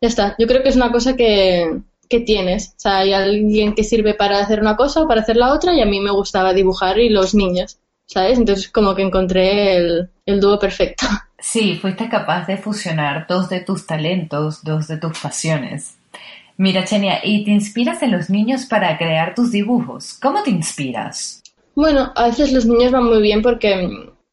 ya 0.00 0.08
está. 0.08 0.36
Yo 0.38 0.46
creo 0.46 0.62
que 0.62 0.68
es 0.68 0.76
una 0.76 0.92
cosa 0.92 1.16
que, 1.16 1.80
que 2.08 2.20
tienes. 2.20 2.68
O 2.76 2.80
sea, 2.80 2.98
hay 2.98 3.12
alguien 3.12 3.74
que 3.74 3.84
sirve 3.84 4.14
para 4.14 4.38
hacer 4.38 4.60
una 4.60 4.76
cosa 4.76 5.02
o 5.02 5.08
para 5.08 5.22
hacer 5.22 5.36
la 5.36 5.52
otra 5.52 5.74
y 5.74 5.80
a 5.80 5.86
mí 5.86 6.00
me 6.00 6.12
gustaba 6.12 6.52
dibujar 6.52 6.98
y 6.98 7.08
los 7.08 7.34
niños, 7.34 7.78
¿sabes? 8.06 8.38
Entonces 8.38 8.68
como 8.68 8.94
que 8.94 9.02
encontré 9.02 9.76
el, 9.76 10.10
el 10.26 10.40
dúo 10.40 10.58
perfecto. 10.58 11.06
Sí, 11.38 11.74
fuiste 11.74 12.08
capaz 12.08 12.46
de 12.46 12.56
fusionar 12.56 13.26
dos 13.28 13.48
de 13.48 13.60
tus 13.60 13.84
talentos, 13.84 14.62
dos 14.62 14.86
de 14.86 14.98
tus 14.98 15.18
pasiones. 15.18 15.96
Mira, 16.56 16.84
Chenia, 16.84 17.20
¿y 17.24 17.44
te 17.44 17.50
inspiras 17.50 18.02
en 18.02 18.12
los 18.12 18.30
niños 18.30 18.66
para 18.66 18.96
crear 18.98 19.34
tus 19.34 19.50
dibujos? 19.50 20.14
¿Cómo 20.20 20.42
te 20.42 20.50
inspiras? 20.50 21.42
Bueno, 21.74 22.12
a 22.14 22.26
veces 22.26 22.52
los 22.52 22.66
niños 22.66 22.92
van 22.92 23.04
muy 23.04 23.22
bien 23.22 23.42
porque, 23.42 23.88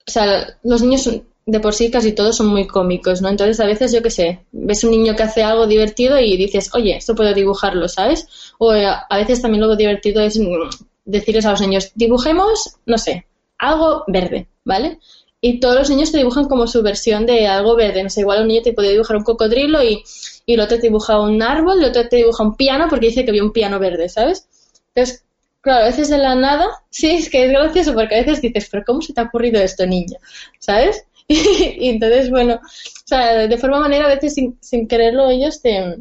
o 0.07 0.11
sea, 0.11 0.47
los 0.63 0.82
niños 0.82 1.09
de 1.45 1.59
por 1.59 1.74
sí 1.74 1.89
casi 1.89 2.11
todos 2.11 2.38
son 2.38 2.47
muy 2.47 2.67
cómicos, 2.67 3.22
¿no? 3.22 3.30
Entonces 3.30 3.59
a 3.59 3.65
veces, 3.65 3.91
yo 3.91 4.03
qué 4.03 4.09
sé, 4.09 4.39
ves 4.51 4.84
un 4.84 4.91
niño 4.91 5.15
que 5.15 5.24
hace 5.24 5.43
algo 5.43 5.65
divertido 5.65 6.20
y 6.20 6.38
dices, 6.38 6.70
oye, 6.74 6.97
esto 6.97 7.15
puedo 7.15 7.34
dibujarlo, 7.34 7.88
¿sabes? 7.88 8.28
O 8.57 8.74
eh, 8.74 8.86
a 8.86 9.17
veces 9.17 9.41
también 9.41 9.61
lo 9.61 9.76
divertido 9.76 10.22
es 10.22 10.38
mm, 10.38 10.70
decirles 11.05 11.45
a 11.45 11.51
los 11.51 11.61
niños, 11.61 11.91
dibujemos, 11.95 12.78
no 12.86 12.97
sé, 12.97 13.26
algo 13.57 14.03
verde, 14.07 14.47
¿vale? 14.63 14.99
Y 15.41 15.59
todos 15.59 15.76
los 15.76 15.89
niños 15.89 16.11
te 16.11 16.17
dibujan 16.17 16.49
como 16.49 16.67
su 16.67 16.84
versión 16.84 17.26
de 17.26 17.47
algo 17.47 17.76
verde. 17.76 18.03
No 18.03 18.09
sé, 18.09 18.22
igual 18.22 18.41
un 18.41 18.49
niño 18.49 18.61
te 18.61 18.74
puede 18.74 18.91
dibujar 18.91 19.15
un 19.15 19.24
cocodrilo 19.24 19.82
y, 19.82 20.03
y 20.50 20.56
el 20.56 20.62
otro 20.62 20.78
te 20.78 20.88
dibuja 20.88 21.22
un 21.22 21.43
árbol, 21.43 21.78
el 21.78 21.91
otro 21.91 22.10
te 22.10 22.16
dibuja 22.16 22.43
un 22.43 22.56
piano 22.56 22.88
porque 22.89 23.10
dice 23.10 23.24
que 23.24 23.32
vio 23.32 23.43
un 23.43 23.54
piano 23.54 23.78
verde, 23.78 24.10
¿sabes? 24.10 24.47
Entonces, 24.95 25.24
claro, 25.62 25.84
a 25.84 25.88
veces 25.89 26.10
de 26.10 26.18
la 26.18 26.34
nada, 26.34 26.66
sí, 26.89 27.12
es 27.12 27.30
que 27.30 27.45
es 27.45 27.52
gracioso 27.52 27.93
porque 27.93 28.16
a 28.16 28.24
veces 28.24 28.41
dices, 28.41 28.68
pero 28.72 28.84
¿cómo 28.84 29.00
se 29.00 29.14
te 29.14 29.22
ha 29.22 29.26
ocurrido 29.26 29.62
esto, 29.62 29.86
niño? 29.86 30.18
¿Sabes? 30.58 31.06
y 31.28 31.89
entonces, 31.89 32.32
bueno, 32.32 32.56
o 32.56 33.08
sea, 33.08 33.47
de 33.47 33.58
forma 33.60 33.80
manera 33.80 34.06
a 34.06 34.16
veces 34.16 34.34
sin, 34.34 34.58
sin 34.60 34.88
quererlo 34.88 35.30
ellos 35.30 35.62
te, 35.62 35.97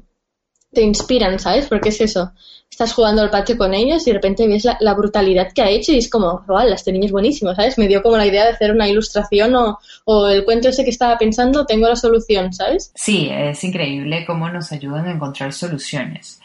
te 0.73 0.83
inspiran, 0.83 1.39
¿sabes? 1.39 1.67
Porque 1.67 1.89
es 1.89 2.01
eso, 2.01 2.33
estás 2.71 2.93
jugando 2.93 3.23
al 3.23 3.31
patio 3.31 3.57
con 3.57 3.75
ellos 3.75 4.07
y 4.07 4.11
de 4.11 4.15
repente 4.15 4.47
ves 4.47 4.65
la, 4.65 4.77
la 4.81 4.95
brutalidad 4.95 5.53
que 5.53 5.63
ha 5.63 5.69
hecho 5.69 5.93
y 5.93 5.99
es 5.99 6.11
como, 6.11 6.45
wow, 6.47 6.69
este 6.69 6.93
niño 6.93 7.07
es 7.07 7.13
buenísimo, 7.13 7.55
¿sabes? 7.55 7.79
Me 7.79 7.89
dio 7.89 8.03
como 8.03 8.17
la 8.17 8.27
idea 8.27 8.45
de 8.45 8.53
hacer 8.53 8.71
una 8.71 8.89
ilustración 8.89 9.55
o, 9.57 9.79
o 10.05 10.29
el 10.29 10.45
cuento 10.45 10.69
ese 10.69 10.85
que 10.85 10.91
estaba 10.91 11.19
pensando, 11.19 11.67
tengo 11.67 11.89
la 11.89 11.97
solución, 11.97 12.53
¿sabes? 12.53 12.93
Sí, 12.95 13.29
es 13.33 13.65
increíble 13.65 14.25
cómo 14.27 14.49
nos 14.51 14.71
ayudan 14.73 15.07
a 15.07 15.13
encontrar 15.13 15.53
soluciones. 15.53 16.41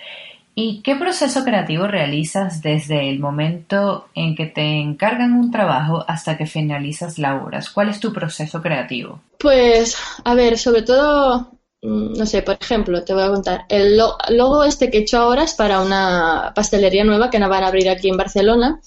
¿Y 0.55 0.82
qué 0.82 0.95
proceso 0.95 1.43
creativo 1.43 1.88
realizas 1.88 2.61
desde 2.61 3.09
el 3.09 3.19
momento 3.19 4.07
en 4.13 4.36
que 4.36 4.45
te 4.45 4.80
encargan 4.80 5.34
un 5.34 5.49
trabajo 5.49 6.05
hasta 6.07 6.38
que 6.38 6.45
finalizas 6.45 7.17
la 7.17 7.43
obra? 7.43 7.59
¿Cuál 7.74 7.89
es 7.89 7.99
tu 7.99 8.13
proceso 8.13 8.61
creativo? 8.61 9.19
Pues, 9.39 9.97
a 10.24 10.36
ver, 10.36 10.59
sobre 10.59 10.84
todo, 10.84 11.49
no 11.84 12.25
sé, 12.25 12.41
por 12.41 12.57
ejemplo, 12.59 13.03
te 13.03 13.13
voy 13.13 13.23
a 13.23 13.29
contar. 13.29 13.65
El 13.67 13.97
logo 13.97 14.63
este 14.63 14.89
que 14.89 14.99
he 14.99 15.01
hecho 15.01 15.17
ahora 15.17 15.43
es 15.43 15.53
para 15.53 15.81
una 15.81 16.53
pastelería 16.55 17.03
nueva 17.03 17.29
que 17.29 17.39
van 17.39 17.63
a 17.63 17.67
abrir 17.67 17.89
aquí 17.89 18.09
en 18.09 18.17
Barcelona. 18.17 18.79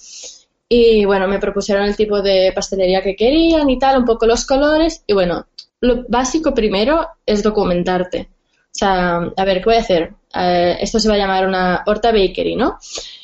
Y 0.68 1.04
bueno, 1.04 1.28
me 1.28 1.38
propusieron 1.38 1.84
el 1.84 1.94
tipo 1.94 2.22
de 2.22 2.52
pastelería 2.54 3.02
que 3.02 3.14
querían 3.14 3.68
y 3.70 3.78
tal, 3.78 3.98
un 3.98 4.04
poco 4.04 4.26
los 4.26 4.46
colores. 4.46 5.02
Y 5.06 5.12
bueno, 5.12 5.46
lo 5.80 6.04
básico 6.08 6.54
primero 6.54 7.06
es 7.26 7.42
documentarte. 7.42 8.30
O 8.76 8.78
sea, 8.78 9.16
a 9.36 9.44
ver, 9.44 9.58
¿qué 9.58 9.64
voy 9.64 9.76
a 9.76 9.80
hacer? 9.80 10.14
Eh, 10.34 10.78
esto 10.80 10.98
se 10.98 11.08
va 11.08 11.14
a 11.14 11.18
llamar 11.18 11.46
una 11.46 11.82
Horta 11.86 12.12
Bakery, 12.12 12.56
¿no? 12.56 12.78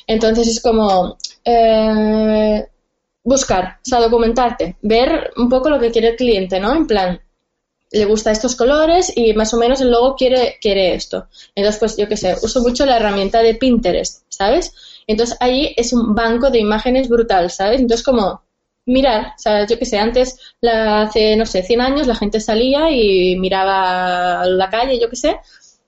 Entonces 0.05 0.47
es 0.47 0.61
como 0.61 1.17
eh, 1.43 2.65
buscar, 3.23 3.77
o 3.77 3.89
sea, 3.89 3.99
documentarte, 3.99 4.77
ver 4.81 5.31
un 5.37 5.49
poco 5.49 5.69
lo 5.69 5.79
que 5.79 5.91
quiere 5.91 6.09
el 6.09 6.15
cliente, 6.15 6.59
¿no? 6.59 6.75
En 6.75 6.87
plan, 6.87 7.19
le 7.93 8.05
gusta 8.05 8.31
estos 8.31 8.55
colores 8.55 9.13
y 9.15 9.33
más 9.33 9.53
o 9.53 9.57
menos 9.57 9.79
el 9.79 9.91
logo 9.91 10.15
quiere, 10.15 10.57
quiere 10.59 10.95
esto. 10.95 11.27
Entonces, 11.55 11.79
pues 11.79 11.95
yo 11.95 12.07
qué 12.07 12.17
sé, 12.17 12.35
uso 12.41 12.61
mucho 12.61 12.85
la 12.85 12.97
herramienta 12.97 13.41
de 13.41 13.53
Pinterest, 13.53 14.23
¿sabes? 14.29 14.73
Entonces 15.05 15.37
ahí 15.39 15.73
es 15.77 15.93
un 15.93 16.15
banco 16.15 16.49
de 16.49 16.59
imágenes 16.59 17.07
brutal, 17.07 17.51
¿sabes? 17.51 17.79
Entonces 17.79 18.03
como 18.03 18.41
mirar, 18.85 19.27
o 19.27 19.39
sea, 19.39 19.65
yo 19.67 19.77
qué 19.77 19.85
sé, 19.85 19.99
antes, 19.99 20.37
la, 20.59 21.03
hace, 21.03 21.35
no 21.35 21.45
sé, 21.45 21.61
100 21.61 21.81
años 21.81 22.07
la 22.07 22.15
gente 22.15 22.39
salía 22.39 22.89
y 22.91 23.37
miraba 23.37 24.45
la 24.45 24.69
calle, 24.69 24.99
yo 24.99 25.09
qué 25.09 25.15
sé, 25.15 25.37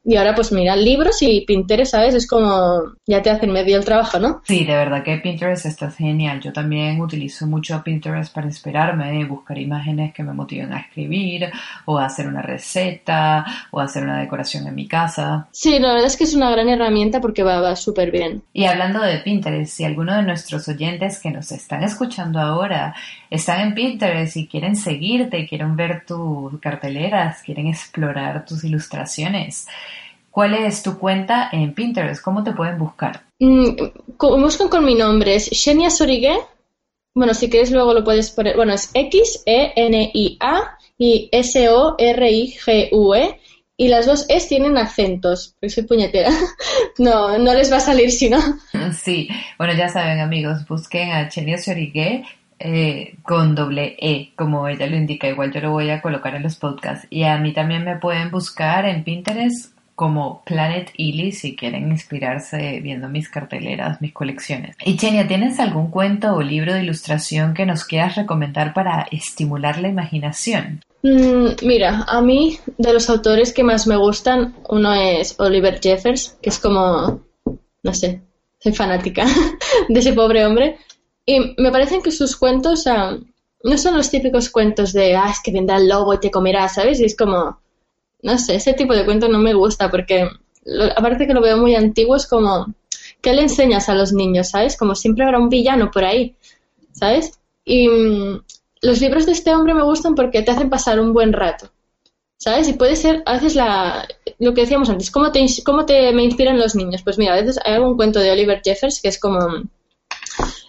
y 0.06 0.16
ahora 0.18 0.36
pues 0.36 0.52
mira, 0.52 0.76
libros 0.76 1.22
y 1.22 1.42
Pinterest, 1.42 1.92
¿sabes? 1.92 2.14
Es 2.14 2.28
como 2.28 2.84
ya 3.08 3.22
te 3.22 3.32
hacen 3.32 3.52
medio 3.52 3.78
el 3.78 3.84
trabajo, 3.84 4.20
¿no? 4.20 4.42
Sí, 4.46 4.64
de 4.64 4.76
verdad 4.76 5.04
que 5.04 5.18
Pinterest 5.18 5.66
está 5.66 5.90
genial. 5.90 6.40
Yo 6.40 6.54
también 6.54 7.02
utilizo 7.02 7.48
mucho 7.48 7.82
Pinterest 7.84 8.34
para 8.34 8.46
inspirarme, 8.46 9.26
buscar 9.26 9.58
imágenes 9.58 10.14
que 10.14 10.24
me 10.24 10.34
motiven 10.34 10.72
a 10.74 10.80
escribir 10.82 11.50
o 11.86 11.98
a 11.98 12.06
hacer 12.06 12.28
una 12.28 12.44
receta 12.44 13.46
o 13.72 13.80
a 13.80 13.86
hacer 13.86 14.04
una 14.04 14.20
decoración 14.20 14.68
en 14.68 14.76
mi 14.76 14.88
casa. 14.88 15.48
Sí, 15.52 15.80
la 15.80 15.90
verdad 15.90 16.06
es 16.06 16.18
que 16.18 16.26
es 16.26 16.36
una 16.36 16.52
gran 16.52 16.70
herramienta 16.70 17.20
porque 17.20 17.44
va, 17.44 17.60
va 17.60 17.76
súper 17.76 18.12
bien. 18.12 18.44
Y 18.54 18.66
hablando 18.66 19.02
de 19.02 19.18
Pinterest, 19.18 19.74
si 19.74 19.86
alguno 19.86 20.16
de 20.16 20.22
nuestros 20.22 20.68
oyentes 20.68 21.20
que 21.20 21.32
nos 21.32 21.52
están 21.52 21.84
escuchando 21.84 22.40
ahora 22.40 22.94
están 23.30 23.62
en 23.62 23.74
Pinterest 23.74 24.38
y 24.38 24.48
quieren 24.48 24.76
seguirte, 24.76 25.48
quieren 25.48 25.76
ver 25.76 26.06
tus 26.06 26.60
carteleras, 26.60 27.42
quieren 27.42 27.68
explorar 27.68 28.46
tus 28.46 28.64
ilustraciones, 28.64 29.68
¿Cuál 30.36 30.54
es 30.54 30.84
tu 30.84 31.00
cuenta 31.00 31.48
en 31.54 31.74
Pinterest? 31.74 32.22
¿Cómo 32.22 32.44
te 32.44 32.52
pueden 32.52 32.78
buscar? 32.78 33.22
Mm, 33.40 33.70
buscan 34.20 34.68
con 34.68 34.84
mi 34.84 34.94
nombre, 34.94 35.34
es 35.36 35.50
Xenia 35.50 35.90
Sorigué. 35.90 36.36
Bueno, 37.16 37.34
si 37.34 37.50
quieres 37.50 37.72
luego 37.72 37.94
lo 37.94 38.04
puedes 38.04 38.32
poner. 38.32 38.58
Bueno, 38.58 38.74
es 38.74 38.92
X-E-N-I-A 38.94 40.78
y 40.98 41.30
S-O-R-I-G-U-E. 41.32 41.80
Y 43.78 43.88
las 43.88 44.06
dos 44.06 44.26
S 44.28 44.50
tienen 44.50 44.78
acentos, 44.78 45.56
porque 45.58 45.70
soy 45.70 45.84
puñetera. 45.84 46.32
No, 46.98 47.38
no 47.38 47.54
les 47.54 47.72
va 47.72 47.78
a 47.78 47.82
salir 47.82 48.12
si 48.12 48.30
no. 48.30 48.40
Sí, 48.94 49.30
bueno, 49.58 49.74
ya 49.74 49.88
saben 49.88 50.20
amigos, 50.20 50.68
busquen 50.68 51.12
a 51.12 51.32
Xenia 51.32 51.58
Sorigué 51.58 52.26
eh, 52.60 53.16
con 53.24 53.56
doble 53.56 53.96
E, 54.00 54.32
como 54.36 54.68
ella 54.68 54.88
lo 54.88 54.96
indica. 54.96 55.28
Igual 55.28 55.52
yo 55.52 55.62
lo 55.62 55.72
voy 55.72 55.90
a 55.90 56.02
colocar 56.02 56.36
en 56.36 56.44
los 56.44 56.56
podcasts. 56.56 57.08
Y 57.10 57.24
a 57.24 57.38
mí 57.38 57.54
también 57.54 57.84
me 57.84 57.98
pueden 57.98 58.32
buscar 58.32 58.86
en 58.86 59.04
Pinterest 59.04 59.76
como 59.96 60.44
Planet 60.44 60.92
Illy 60.98 61.32
si 61.32 61.56
quieren 61.56 61.90
inspirarse 61.90 62.82
viendo 62.82 63.08
mis 63.08 63.30
carteleras, 63.30 64.02
mis 64.02 64.14
colecciones. 64.14 64.76
Y 64.86 64.98
Chenia, 64.98 65.28
¿tienes 65.28 65.60
algún 65.60 65.90
cuento 65.90 66.34
o 66.36 66.42
libro 66.42 66.74
de 66.74 66.84
ilustración 66.84 67.54
que 67.54 67.66
nos 67.66 67.86
quieras 67.86 68.16
recomendar 68.16 68.74
para 68.74 69.08
estimular 69.12 69.80
la 69.80 69.88
imaginación? 69.88 70.82
Mm, 71.02 71.66
mira, 71.66 72.04
a 72.08 72.22
mí 72.22 72.60
de 72.78 72.94
los 72.94 73.10
autores 73.10 73.54
que 73.54 73.64
más 73.64 73.88
me 73.88 73.96
gustan, 73.96 74.56
uno 74.70 74.94
es 74.94 75.40
Oliver 75.40 75.80
Jeffers, 75.82 76.38
que 76.42 76.50
es 76.50 76.60
como, 76.60 77.22
no 77.84 77.94
sé, 77.94 78.22
soy 78.60 78.74
fanática 78.74 79.26
de 79.90 80.00
ese 80.00 80.14
pobre 80.14 80.46
hombre. 80.46 80.78
Y 81.26 81.56
me 81.58 81.72
parecen 81.72 82.02
que 82.02 82.12
sus 82.12 82.36
cuentos 82.36 82.86
no 83.64 83.78
son 83.78 83.98
los 83.98 84.12
típicos 84.12 84.50
cuentos 84.50 84.94
de, 84.94 85.16
ah, 85.16 85.30
es 85.32 85.40
que 85.44 85.52
vendrá 85.52 85.78
el 85.78 85.90
lobo 85.90 86.14
y 86.14 86.20
te 86.20 86.30
comerá, 86.30 86.70
¿sabes? 86.70 87.00
Es 87.00 87.18
como, 87.18 87.60
no 88.22 88.38
sé, 88.38 88.56
ese 88.56 88.74
tipo 88.74 88.94
de 88.94 89.06
cuento 89.06 89.28
no 89.28 89.40
me 89.40 89.54
gusta 89.54 89.90
porque, 89.90 90.30
aparte 90.96 91.26
que 91.26 91.34
lo 91.34 91.42
veo 91.42 91.58
muy 91.58 91.76
antiguo, 91.76 92.16
es 92.16 92.28
como, 92.28 92.74
¿qué 93.22 93.34
le 93.34 93.42
enseñas 93.42 93.90
a 93.90 93.96
los 93.96 94.14
niños, 94.14 94.50
¿sabes? 94.50 94.78
Como 94.78 94.94
siempre 94.94 95.26
habrá 95.26 95.40
un 95.40 95.50
villano 95.50 95.90
por 95.90 96.06
ahí, 96.06 96.36
¿sabes? 96.92 97.40
Y 97.64 97.88
mm, 97.88 98.44
los 98.82 99.02
libros 99.02 99.26
de 99.26 99.32
este 99.32 99.54
hombre 99.56 99.74
me 99.74 99.84
gustan 99.84 100.14
porque 100.14 100.44
te 100.44 100.52
hacen 100.52 100.70
pasar 100.70 101.00
un 101.00 101.12
buen 101.12 101.34
rato, 101.34 101.72
¿sabes? 102.38 102.70
Y 102.70 102.74
puede 102.74 102.96
ser, 102.96 103.24
a 103.26 103.34
veces 103.34 103.56
la, 103.56 104.08
lo 104.38 104.54
que 104.54 104.62
decíamos 104.62 104.90
antes, 104.90 105.10
¿cómo 105.10 105.32
te, 105.32 105.44
cómo 105.66 105.88
te 105.88 106.14
me 106.14 106.24
inspiran 106.24 106.60
los 106.60 106.76
niños? 106.76 107.02
Pues 107.02 107.18
mira, 107.18 107.34
a 107.34 107.42
veces 107.42 107.60
hay 107.66 107.74
algún 107.74 107.96
cuento 107.96 108.20
de 108.20 108.32
Oliver 108.32 108.62
Jeffers 108.64 109.02
que 109.02 109.08
es 109.08 109.20
como 109.20 109.40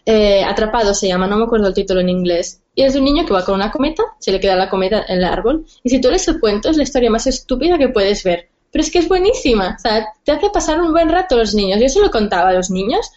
eh, 0.06 0.44
Atrapado 0.44 0.94
se 0.94 1.08
llama, 1.08 1.26
no 1.26 1.36
me 1.36 1.44
acuerdo 1.44 1.66
el 1.66 1.74
título 1.74 2.00
en 2.00 2.08
inglés. 2.08 2.62
Y 2.74 2.82
es 2.82 2.94
un 2.94 3.04
niño 3.04 3.26
que 3.26 3.32
va 3.32 3.44
con 3.44 3.56
una 3.56 3.72
cometa, 3.72 4.04
se 4.20 4.30
le 4.30 4.40
queda 4.40 4.54
la 4.54 4.70
cometa 4.70 5.04
en 5.08 5.18
el 5.18 5.24
árbol. 5.24 5.66
Y 5.82 5.90
si 5.90 6.00
tú 6.00 6.08
lees 6.08 6.28
el 6.28 6.40
cuento, 6.40 6.70
es 6.70 6.76
la 6.76 6.84
historia 6.84 7.10
más 7.10 7.26
estúpida 7.26 7.76
que 7.76 7.88
puedes 7.88 8.22
ver. 8.22 8.48
Pero 8.70 8.84
es 8.84 8.90
que 8.90 9.00
es 9.00 9.08
buenísima. 9.08 9.76
O 9.76 9.80
sea, 9.80 10.06
te 10.24 10.32
hace 10.32 10.50
pasar 10.50 10.80
un 10.80 10.92
buen 10.92 11.08
rato 11.08 11.36
los 11.36 11.54
niños. 11.54 11.80
Yo 11.80 11.88
se 11.88 12.00
lo 12.00 12.10
contaba 12.10 12.50
a 12.50 12.52
los 12.52 12.70
niños 12.70 13.10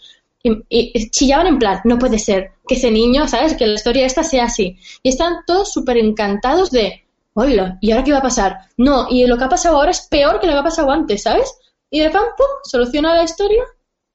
y, 0.43 1.09
chillaban 1.09 1.47
en 1.47 1.59
plan, 1.59 1.81
no 1.83 1.99
puede 1.99 2.17
ser 2.17 2.53
que 2.67 2.75
ese 2.75 2.91
niño, 2.91 3.27
¿sabes? 3.27 3.55
Que 3.55 3.67
la 3.67 3.73
historia 3.73 4.05
esta 4.05 4.23
sea 4.23 4.45
así. 4.45 4.77
Y 5.03 5.09
están 5.09 5.39
todos 5.45 5.71
súper 5.71 5.97
encantados 5.97 6.71
de, 6.71 7.05
hola, 7.33 7.77
¿y 7.81 7.91
ahora 7.91 8.03
qué 8.03 8.11
va 8.11 8.19
a 8.19 8.23
pasar? 8.23 8.57
No, 8.77 9.07
y 9.09 9.27
lo 9.27 9.37
que 9.37 9.43
ha 9.43 9.49
pasado 9.49 9.77
ahora 9.77 9.91
es 9.91 10.07
peor 10.07 10.39
que 10.39 10.47
lo 10.47 10.53
que 10.53 10.59
ha 10.59 10.63
pasado 10.63 10.91
antes, 10.91 11.23
¿sabes? 11.23 11.53
Y 11.89 11.99
de 11.99 12.05
repente, 12.05 12.29
pum, 12.37 12.47
soluciona 12.63 13.15
la 13.15 13.23
historia 13.23 13.63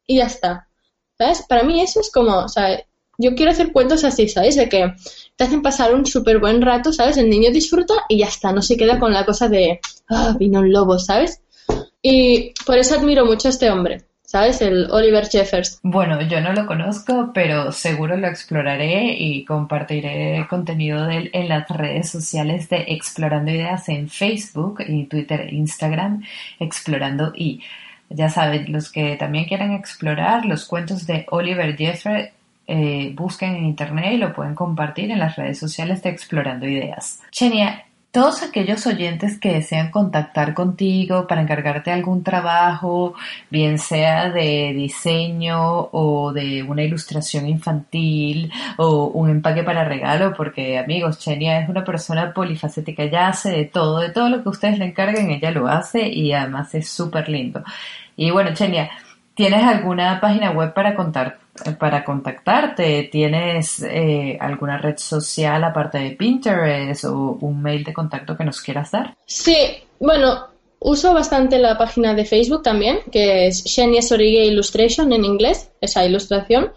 y 0.07 0.16
ya 0.16 0.27
está. 0.27 0.68
Para 1.49 1.62
mí 1.62 1.81
eso 1.81 2.01
es 2.01 2.11
como, 2.12 2.37
o 2.39 2.49
sea, 2.49 2.79
yo 3.18 3.35
quiero 3.35 3.53
hacer 3.53 3.72
cuentos 3.72 4.05
así, 4.05 4.29
¿sabes? 4.29 4.57
De 4.57 4.68
que 4.68 4.93
te 5.37 5.45
hacen 5.45 5.62
pasar 5.62 5.95
un 5.95 6.07
súper 6.07 6.39
buen 6.39 6.62
rato, 6.62 6.93
¿sabes? 6.93 7.16
El 7.16 7.31
niño 7.31 7.51
disfruta 7.51 7.95
y 8.09 8.18
ya 8.18 8.27
está, 8.27 8.53
no 8.53 8.62
se 8.62 8.77
queda 8.77 8.99
con 8.99 9.12
la 9.12 9.25
cosa 9.25 9.49
de, 9.49 9.81
ah, 10.09 10.35
vino 10.39 10.61
un 10.61 10.72
lobo, 10.72 10.99
¿sabes? 10.99 11.41
Y 12.03 12.53
por 12.66 12.79
eso 12.79 12.97
admiro 12.97 13.25
mucho 13.25 13.49
a 13.49 13.51
este 13.51 13.70
hombre, 13.70 14.05
¿sabes? 14.22 14.61
El 14.61 14.91
Oliver 14.91 15.27
Jeffers. 15.27 15.79
Bueno, 15.83 16.20
yo 16.22 16.41
no 16.41 16.53
lo 16.53 16.66
conozco, 16.66 17.31
pero 17.33 17.72
seguro 17.72 18.16
lo 18.16 18.27
exploraré 18.27 19.14
y 19.18 19.45
compartiré 19.45 20.47
contenido 20.51 21.07
de 21.07 21.16
él 21.16 21.31
en 21.33 21.49
las 21.49 21.68
redes 21.68 22.11
sociales 22.11 22.68
de 22.68 22.85
Explorando 22.89 23.51
Ideas 23.51 23.89
en 23.89 24.09
Facebook, 24.09 24.83
y 24.87 25.05
Twitter 25.05 25.43
e 25.43 25.55
Instagram, 25.55 26.22
Explorando 26.59 27.33
y 27.35 27.61
ya 28.15 28.29
saben, 28.29 28.73
los 28.73 28.91
que 28.91 29.17
también 29.17 29.47
quieran 29.47 29.73
explorar 29.73 30.45
los 30.45 30.65
cuentos 30.67 31.07
de 31.07 31.27
Oliver 31.31 31.77
Jeffrey, 31.77 32.31
eh, 32.67 33.12
busquen 33.15 33.57
en 33.57 33.65
internet 33.65 34.12
y 34.15 34.17
lo 34.17 34.33
pueden 34.33 34.55
compartir 34.55 35.11
en 35.11 35.19
las 35.19 35.37
redes 35.37 35.59
sociales 35.59 36.03
de 36.03 36.11
Explorando 36.11 36.67
Ideas. 36.67 37.21
Chenia, 37.31 37.85
todos 38.15 38.45
aquellos 38.45 38.87
oyentes 38.87 39.41
que 39.41 39.55
desean 39.55 39.91
contactar 39.91 40.55
contigo 40.55 41.27
para 41.27 41.43
encargarte 41.43 41.91
algún 41.91 42.23
trabajo, 42.23 43.15
bien 43.51 43.77
sea 43.77 44.31
de 44.31 44.73
diseño 44.73 45.89
o 45.91 46.33
de 46.33 46.62
una 46.62 46.85
ilustración 46.85 47.49
infantil 47.49 48.53
o 48.77 49.07
un 49.07 49.31
empaque 49.31 49.65
para 49.65 49.85
regalo, 49.85 50.33
porque 50.33 50.79
amigos, 50.79 51.19
Chenia 51.19 51.59
es 51.59 51.69
una 51.69 51.83
persona 51.83 52.33
polifacética, 52.33 53.03
ella 53.03 53.27
hace 53.27 53.51
de 53.51 53.65
todo, 53.65 53.99
de 53.99 54.11
todo 54.11 54.29
lo 54.29 54.45
que 54.45 54.49
ustedes 54.49 54.79
le 54.79 54.85
encarguen, 54.85 55.33
ella 55.33 55.51
lo 55.51 55.67
hace 55.67 56.07
y 56.07 56.33
además 56.33 56.73
es 56.77 56.89
súper 56.89 57.29
lindo. 57.29 57.65
Y 58.17 58.31
bueno, 58.31 58.55
Chenia, 58.55 58.91
¿tienes 59.35 59.62
alguna 59.65 60.21
página 60.21 60.51
web 60.51 60.73
para 60.73 60.95
contar, 60.95 61.39
para 61.79 62.05
contactarte? 62.05 63.09
¿Tienes 63.11 63.83
eh, 63.83 64.39
alguna 64.41 64.79
red 64.79 64.97
social 64.97 65.65
aparte 65.65 65.99
de 65.99 66.11
Pinterest 66.12 67.05
o 67.05 67.39
un 67.41 67.62
mail 67.62 67.85
de 67.85 67.93
contacto 67.93 68.37
que 68.37 68.45
nos 68.45 68.61
quieras 68.61 68.91
dar? 68.91 69.17
Sí, 69.27 69.57
bueno, 69.99 70.49
uso 70.79 71.15
bastante 71.15 71.59
la 71.59 71.79
página 71.79 72.15
de 72.15 72.25
Facebook 72.25 72.62
también, 72.62 72.99
que 73.11 73.47
es 73.47 73.65
Xenia 73.65 74.03
Sorige 74.03 74.45
Illustration 74.45 75.12
en 75.12 75.25
inglés, 75.25 75.71
esa 75.81 76.05
ilustración. 76.05 76.73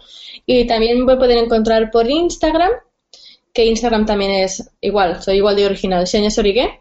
Y 0.46 0.66
también 0.66 1.08
a 1.08 1.18
poder 1.18 1.36
encontrar 1.36 1.90
por 1.90 2.08
Instagram, 2.08 2.70
que 3.52 3.66
Instagram 3.66 4.06
también 4.06 4.30
es 4.30 4.70
igual, 4.80 5.22
soy 5.22 5.36
igual 5.36 5.56
de 5.56 5.66
original, 5.66 6.06
Xenia 6.06 6.30
Sorige. 6.30 6.80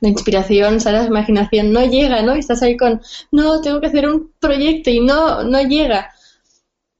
la 0.00 0.08
inspiración, 0.08 0.80
¿sabes? 0.80 1.02
La 1.02 1.08
imaginación 1.08 1.72
no 1.72 1.84
llega, 1.86 2.22
¿no? 2.22 2.36
Y 2.36 2.40
estás 2.40 2.62
ahí 2.62 2.76
con, 2.76 3.00
no, 3.32 3.60
tengo 3.60 3.80
que 3.80 3.86
hacer 3.86 4.08
un 4.08 4.32
proyecto 4.38 4.90
y 4.90 5.00
no, 5.00 5.42
no 5.44 5.62
llega. 5.62 6.10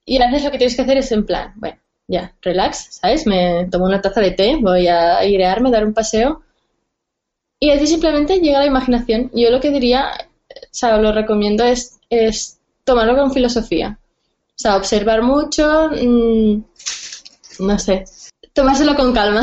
Y 0.05 0.21
a 0.21 0.27
veces 0.27 0.45
lo 0.45 0.51
que 0.51 0.59
tienes 0.59 0.77
que 0.77 0.83
hacer 0.83 0.99
es 0.99 1.13
en 1.13 1.27
plan, 1.27 1.53
bueno, 1.57 1.79
ya, 2.09 2.35
relax, 2.43 2.99
¿sabes? 3.01 3.27
Me 3.27 3.67
tomo 3.71 3.87
una 3.87 4.01
taza 4.01 4.21
de 4.21 4.31
té, 4.31 4.57
voy 4.61 4.87
a 4.89 5.19
airearme, 5.19 5.71
dar 5.71 5.85
un 5.85 5.95
paseo. 5.95 6.43
Y 7.59 7.71
así 7.71 7.87
simplemente 7.87 8.41
llega 8.41 8.61
la 8.61 8.67
imaginación. 8.67 9.31
Yo 9.35 9.51
lo 9.51 9.61
que 9.61 9.71
diría, 9.71 10.11
o 10.51 10.69
sea, 10.71 10.99
lo 10.99 11.13
recomiendo 11.13 11.65
es, 11.65 11.99
es 12.11 12.59
tomarlo 12.85 13.17
con 13.17 13.33
filosofía. 13.33 13.99
O 14.51 14.59
sea, 14.59 14.77
observar 14.77 15.23
mucho, 15.23 15.91
mm, 15.91 16.65
no 17.61 17.79
sé, 17.79 18.05
tomárselo 18.53 18.95
con 18.95 19.13
calma. 19.13 19.43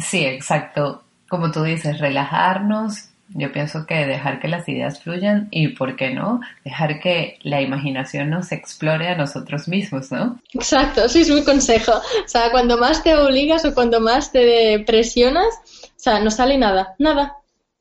Sí, 0.00 0.24
exacto. 0.24 1.02
Como 1.28 1.50
tú 1.50 1.62
dices, 1.62 1.98
relajarnos, 1.98 3.11
yo 3.34 3.52
pienso 3.52 3.86
que 3.86 4.06
dejar 4.06 4.40
que 4.40 4.48
las 4.48 4.68
ideas 4.68 5.00
fluyan 5.00 5.48
y, 5.50 5.68
¿por 5.68 5.96
qué 5.96 6.10
no? 6.10 6.40
Dejar 6.64 7.00
que 7.00 7.38
la 7.42 7.60
imaginación 7.60 8.30
nos 8.30 8.52
explore 8.52 9.08
a 9.08 9.16
nosotros 9.16 9.68
mismos, 9.68 10.10
¿no? 10.10 10.40
Exacto, 10.52 11.08
sí 11.08 11.22
es 11.22 11.30
mi 11.30 11.44
consejo. 11.44 11.92
O 11.92 12.28
sea, 12.28 12.50
cuando 12.50 12.78
más 12.78 13.02
te 13.02 13.14
obligas 13.14 13.64
o 13.64 13.74
cuando 13.74 14.00
más 14.00 14.32
te 14.32 14.80
presionas, 14.86 15.46
o 15.84 15.98
sea, 16.00 16.20
no 16.20 16.30
sale 16.30 16.58
nada, 16.58 16.94
nada. 16.98 17.36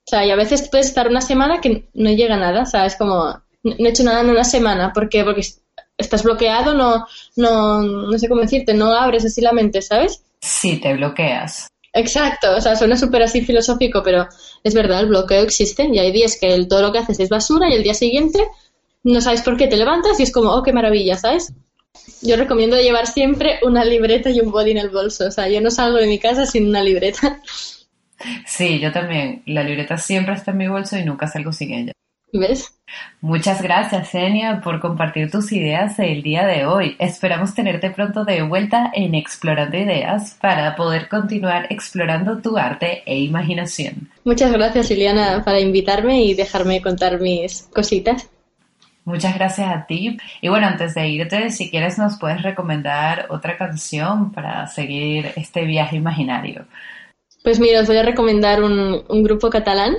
O 0.05 0.09
sea, 0.09 0.25
y 0.25 0.31
a 0.31 0.35
veces 0.35 0.67
puedes 0.69 0.87
estar 0.87 1.07
una 1.07 1.21
semana 1.21 1.61
que 1.61 1.87
no 1.93 2.09
llega 2.09 2.37
nada, 2.37 2.63
o 2.63 2.65
sea, 2.65 2.85
es 2.85 2.95
como, 2.95 3.41
no 3.63 3.85
he 3.85 3.89
hecho 3.89 4.03
nada 4.03 4.21
en 4.21 4.29
una 4.29 4.43
semana. 4.43 4.91
¿Por 4.93 5.09
qué? 5.09 5.23
Porque 5.23 5.45
estás 5.97 6.23
bloqueado, 6.23 6.73
no, 6.73 7.05
no, 7.35 7.81
no 7.81 8.17
sé 8.17 8.27
cómo 8.27 8.41
decirte, 8.41 8.73
no 8.73 8.93
abres 8.93 9.25
así 9.25 9.41
la 9.41 9.51
mente, 9.51 9.81
¿sabes? 9.81 10.23
Sí, 10.41 10.77
te 10.77 10.93
bloqueas. 10.93 11.67
Exacto, 11.93 12.55
o 12.55 12.61
sea, 12.61 12.75
suena 12.75 12.95
súper 12.95 13.23
así 13.23 13.41
filosófico, 13.41 14.01
pero 14.01 14.27
es 14.63 14.73
verdad, 14.73 15.01
el 15.01 15.07
bloqueo 15.07 15.41
existe 15.43 15.87
y 15.91 15.99
hay 15.99 16.11
días 16.11 16.37
que 16.39 16.53
el, 16.53 16.67
todo 16.67 16.81
lo 16.81 16.91
que 16.91 16.99
haces 16.99 17.19
es 17.19 17.29
basura 17.29 17.69
y 17.69 17.73
el 17.73 17.83
día 17.83 17.93
siguiente 17.93 18.39
no 19.03 19.21
sabes 19.21 19.41
por 19.41 19.57
qué 19.57 19.67
te 19.67 19.77
levantas 19.77 20.19
y 20.19 20.23
es 20.23 20.31
como, 20.31 20.51
oh, 20.51 20.63
qué 20.63 20.73
maravilla, 20.73 21.17
¿sabes? 21.17 21.53
Yo 22.21 22.35
recomiendo 22.35 22.77
llevar 22.77 23.07
siempre 23.07 23.59
una 23.63 23.83
libreta 23.83 24.29
y 24.29 24.39
un 24.39 24.51
body 24.51 24.71
en 24.71 24.77
el 24.77 24.89
bolso, 24.89 25.27
o 25.27 25.31
sea, 25.31 25.49
yo 25.49 25.59
no 25.61 25.71
salgo 25.71 25.97
de 25.97 26.07
mi 26.07 26.19
casa 26.19 26.45
sin 26.45 26.67
una 26.67 26.83
libreta. 26.83 27.41
Sí, 28.45 28.79
yo 28.79 28.91
también. 28.91 29.41
La 29.47 29.63
libreta 29.63 29.97
siempre 29.97 30.35
está 30.35 30.51
en 30.51 30.57
mi 30.57 30.67
bolso 30.67 30.97
y 30.97 31.03
nunca 31.03 31.27
salgo 31.27 31.51
sin 31.51 31.73
ella. 31.73 31.93
¿Ves? 32.33 32.73
Muchas 33.19 33.61
gracias, 33.61 34.15
Enia, 34.15 34.61
por 34.61 34.79
compartir 34.79 35.29
tus 35.29 35.51
ideas 35.51 35.99
el 35.99 36.23
día 36.23 36.45
de 36.45 36.65
hoy. 36.65 36.95
Esperamos 36.97 37.53
tenerte 37.53 37.89
pronto 37.89 38.23
de 38.23 38.41
vuelta 38.41 38.89
en 38.93 39.15
Explorando 39.15 39.77
Ideas 39.77 40.37
para 40.39 40.75
poder 40.75 41.09
continuar 41.09 41.67
explorando 41.69 42.39
tu 42.41 42.57
arte 42.57 43.03
e 43.05 43.19
imaginación. 43.19 44.09
Muchas 44.23 44.51
gracias, 44.51 44.89
Liliana, 44.89 45.43
para 45.43 45.59
invitarme 45.59 46.23
y 46.23 46.33
dejarme 46.33 46.81
contar 46.81 47.19
mis 47.19 47.63
cositas. 47.73 48.29
Muchas 49.03 49.35
gracias 49.35 49.67
a 49.67 49.85
ti. 49.85 50.17
Y 50.41 50.47
bueno, 50.47 50.67
antes 50.67 50.93
de 50.93 51.07
irte, 51.09 51.49
si 51.49 51.69
quieres 51.69 51.97
nos 51.97 52.17
puedes 52.17 52.41
recomendar 52.43 53.27
otra 53.29 53.57
canción 53.57 54.31
para 54.31 54.67
seguir 54.67 55.33
este 55.35 55.65
viaje 55.65 55.97
imaginario. 55.97 56.65
Pues 57.43 57.59
mira, 57.59 57.81
os 57.81 57.87
voy 57.87 57.97
a 57.97 58.03
recomendar 58.03 58.63
un, 58.63 59.03
un 59.07 59.23
grupo 59.23 59.49
catalán, 59.49 59.95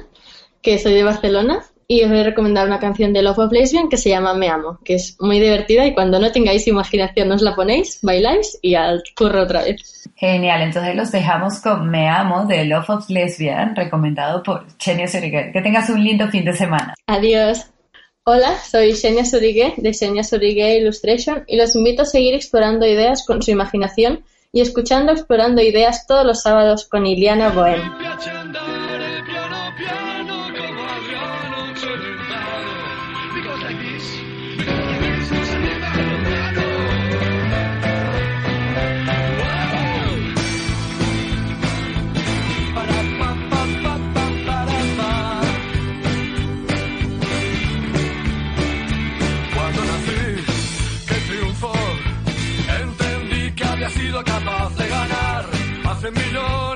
que 0.62 0.78
soy 0.78 0.94
de 0.94 1.02
Barcelona, 1.02 1.64
y 1.92 2.02
os 2.02 2.08
voy 2.08 2.20
a 2.20 2.24
recomendar 2.24 2.66
una 2.66 2.80
canción 2.80 3.12
de 3.12 3.20
Love 3.20 3.38
of 3.38 3.52
Lesbian 3.52 3.90
que 3.90 3.98
se 3.98 4.08
llama 4.08 4.32
Me 4.32 4.48
Amo, 4.48 4.78
que 4.82 4.94
es 4.94 5.16
muy 5.20 5.38
divertida 5.38 5.86
y 5.86 5.92
cuando 5.92 6.18
no 6.18 6.32
tengáis 6.32 6.66
imaginación 6.66 7.30
os 7.32 7.42
la 7.42 7.54
ponéis, 7.54 7.98
bailáis 8.00 8.58
y 8.62 8.74
al 8.76 9.02
curro 9.14 9.42
otra 9.42 9.62
vez. 9.62 10.08
Genial, 10.16 10.62
entonces 10.62 10.96
los 10.96 11.12
dejamos 11.12 11.60
con 11.60 11.90
Me 11.90 12.08
Amo 12.08 12.46
de 12.46 12.64
Love 12.64 12.88
of 12.88 13.10
Lesbian, 13.10 13.76
recomendado 13.76 14.42
por 14.42 14.64
Xenia 14.78 15.06
Surigue. 15.06 15.50
Que 15.52 15.60
tengas 15.60 15.90
un 15.90 16.02
lindo 16.02 16.28
fin 16.28 16.46
de 16.46 16.54
semana. 16.54 16.94
Adiós. 17.06 17.66
Hola, 18.24 18.56
soy 18.56 18.94
Xenia 18.94 19.26
Surigue 19.26 19.74
de 19.76 19.92
Xenia 19.92 20.24
Surigue 20.24 20.78
Illustration 20.78 21.44
y 21.46 21.56
los 21.56 21.76
invito 21.76 22.02
a 22.02 22.06
seguir 22.06 22.34
explorando 22.34 22.86
ideas 22.86 23.26
con 23.26 23.42
su 23.42 23.50
imaginación 23.50 24.24
y 24.50 24.62
escuchando 24.62 25.12
Explorando 25.12 25.60
Ideas 25.60 26.06
todos 26.06 26.24
los 26.24 26.42
sábados 26.42 26.86
con 26.88 27.04
Iliana 27.04 27.50
Bohem. 27.50 27.82
Hace 56.02 56.10
millones 56.10 56.71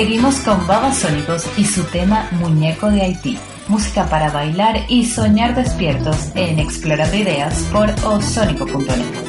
Seguimos 0.00 0.40
con 0.40 0.66
Babasónicos 0.66 1.44
y 1.58 1.64
su 1.66 1.84
tema 1.84 2.26
Muñeco 2.40 2.90
de 2.90 3.02
Haití. 3.02 3.38
Música 3.68 4.08
para 4.08 4.30
bailar 4.30 4.86
y 4.88 5.04
soñar 5.04 5.54
despiertos 5.54 6.16
en 6.34 6.58
Explorando 6.58 7.14
Ideas 7.18 7.68
por 7.70 7.90
osónico.net. 8.06 9.19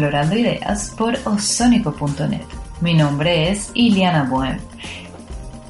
Explorando 0.00 0.34
Ideas 0.34 0.94
por 0.96 1.18
osónico.net. 1.26 2.40
Mi 2.80 2.94
nombre 2.94 3.50
es 3.50 3.70
Iliana 3.74 4.24
Bohem. 4.24 4.56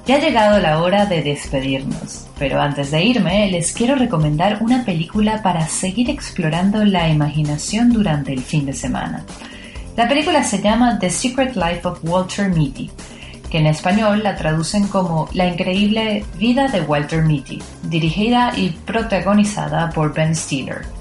Ya 0.07 0.14
ha 0.14 0.18
llegado 0.20 0.61
la 0.61 0.81
hora 0.81 1.05
de 1.05 1.20
despedirnos, 1.20 2.28
pero 2.39 2.61
antes 2.61 2.93
de 2.93 3.03
irme 3.03 3.51
les 3.51 3.72
quiero 3.72 3.97
recomendar 3.97 4.59
una 4.61 4.85
película 4.85 5.43
para 5.43 5.66
seguir 5.66 6.11
explorando 6.11 6.85
la 6.85 7.09
imaginación 7.09 7.93
durante 7.93 8.33
el 8.33 8.41
fin 8.41 8.66
de 8.66 8.72
semana. 8.72 9.24
La 9.97 10.07
película 10.07 10.45
se 10.45 10.62
llama 10.62 11.01
The 11.01 11.11
Secret 11.11 11.57
Life 11.57 11.81
of 11.83 11.99
Walter 12.05 12.51
Mitty, 12.51 12.89
que 13.51 13.59
en 13.59 13.66
español 13.66 14.22
la 14.22 14.37
traducen 14.37 14.87
como 14.87 15.28
La 15.33 15.49
increíble 15.49 16.24
vida 16.39 16.68
de 16.68 16.83
Walter 16.83 17.24
Mitty, 17.24 17.61
dirigida 17.83 18.53
y 18.57 18.68
protagonizada 18.68 19.91
por 19.91 20.14
Ben 20.14 20.37
Stiller. 20.37 21.00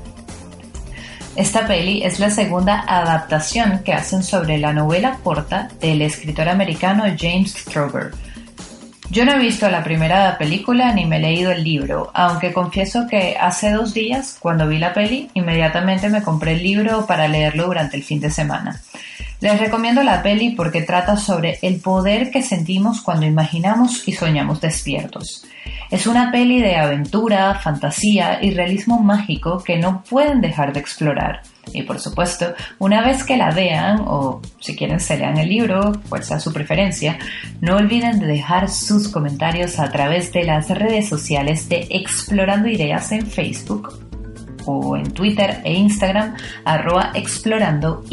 Esta 1.40 1.66
peli 1.66 2.04
es 2.04 2.20
la 2.20 2.32
segunda 2.32 2.84
adaptación 2.86 3.80
que 3.86 3.94
hacen 3.94 4.24
sobre 4.24 4.58
la 4.58 4.74
novela 4.74 5.20
corta 5.24 5.70
del 5.80 6.02
escritor 6.02 6.50
americano 6.50 7.06
James 7.18 7.54
Strober. 7.54 8.12
Yo 9.10 9.24
no 9.24 9.32
he 9.32 9.40
visto 9.40 9.70
la 9.70 9.82
primera 9.82 10.38
película 10.38 10.92
ni 10.92 11.06
me 11.06 11.16
he 11.16 11.22
leído 11.22 11.52
el 11.52 11.64
libro, 11.64 12.12
aunque 12.14 12.52
confieso 12.52 13.08
que 13.10 13.38
hace 13.40 13.72
dos 13.72 13.94
días, 13.94 14.36
cuando 14.38 14.68
vi 14.68 14.80
la 14.80 14.94
peli, 14.94 15.30
inmediatamente 15.34 16.10
me 16.10 16.24
compré 16.24 16.56
el 16.56 16.64
libro 16.64 17.06
para 17.06 17.30
leerlo 17.30 17.68
durante 17.68 17.96
el 17.96 18.04
fin 18.04 18.20
de 18.20 18.32
semana. 18.32 18.82
Les 19.42 19.58
recomiendo 19.58 20.04
la 20.04 20.22
peli 20.22 20.52
porque 20.52 20.82
trata 20.82 21.16
sobre 21.16 21.60
el 21.62 21.80
poder 21.80 22.30
que 22.30 22.42
sentimos 22.42 23.02
cuando 23.02 23.26
imaginamos 23.26 24.06
y 24.06 24.12
soñamos 24.12 24.60
despiertos. 24.60 25.46
Es 25.90 26.08
una 26.08 26.32
peli 26.32 26.60
de 26.62 26.76
aventura, 26.76 27.56
fantasía 27.56 28.44
y 28.44 28.52
realismo 28.52 29.00
mágico 29.00 29.64
que 29.64 29.78
no 29.78 30.04
pueden 30.04 30.42
dejar 30.42 30.74
de 30.74 30.82
explorar. 30.82 31.42
Y 31.74 31.84
por 31.84 32.00
supuesto, 32.00 32.54
una 32.80 33.02
vez 33.02 33.24
que 33.24 33.38
la 33.38 33.52
vean, 33.52 34.02
o 34.06 34.42
si 34.60 34.76
quieren 34.76 35.00
se 35.00 35.18
lean 35.18 35.38
el 35.38 35.50
libro, 35.50 35.94
cual 36.10 36.24
sea 36.24 36.40
su 36.40 36.52
preferencia, 36.52 37.18
no 37.62 37.78
olviden 37.78 38.20
de 38.20 38.28
dejar 38.28 38.70
sus 38.70 39.08
comentarios 39.08 39.80
a 39.80 39.90
través 39.90 40.34
de 40.34 40.44
las 40.44 40.70
redes 40.70 41.08
sociales 41.08 41.70
de 41.70 41.88
Explorando 41.90 42.68
Ideas 42.68 43.12
en 43.14 43.26
Facebook 43.26 44.00
o 44.66 44.98
en 44.98 45.12
Twitter 45.12 45.62
e 45.64 45.74
Instagram, 45.74 46.36
arroba 46.66 47.12
explorando. 47.16 48.04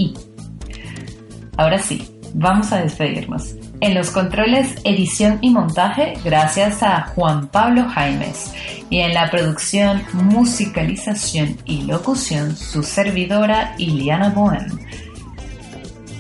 Ahora 1.57 1.79
sí, 1.79 2.07
vamos 2.35 2.73
a 2.73 2.83
despedirnos. 2.83 3.55
En 3.81 3.95
los 3.95 4.11
controles, 4.11 4.75
edición 4.85 5.39
y 5.41 5.51
montaje, 5.51 6.15
gracias 6.25 6.83
a 6.83 7.03
Juan 7.15 7.49
Pablo 7.49 7.89
Jaimes. 7.89 8.53
Y 8.91 9.01
en 9.01 9.15
la 9.15 9.31
producción, 9.31 10.03
musicalización 10.13 11.57
y 11.65 11.83
locución, 11.83 12.57
su 12.57 12.83
servidora 12.83 13.75
Iliana 13.79 14.31
Bohem. 14.31 14.67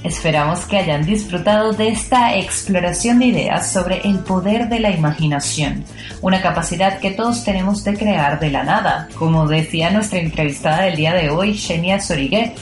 Esperamos 0.06 0.60
que 0.66 0.76
hayan 0.76 1.04
disfrutado 1.04 1.72
de 1.72 1.88
esta 1.88 2.36
exploración 2.36 3.18
de 3.18 3.26
ideas 3.26 3.72
sobre 3.72 4.00
el 4.02 4.20
poder 4.20 4.68
de 4.68 4.78
la 4.78 4.90
imaginación, 4.90 5.84
una 6.22 6.40
capacidad 6.40 7.00
que 7.00 7.10
todos 7.10 7.42
tenemos 7.42 7.82
de 7.82 7.96
crear 7.96 8.38
de 8.38 8.50
la 8.50 8.62
nada, 8.62 9.08
como 9.16 9.48
decía 9.48 9.90
nuestra 9.90 10.20
entrevistada 10.20 10.82
del 10.82 10.94
día 10.94 11.12
de 11.12 11.30
hoy, 11.30 11.58
Xenia 11.58 12.00
Sorigué. 12.00 12.54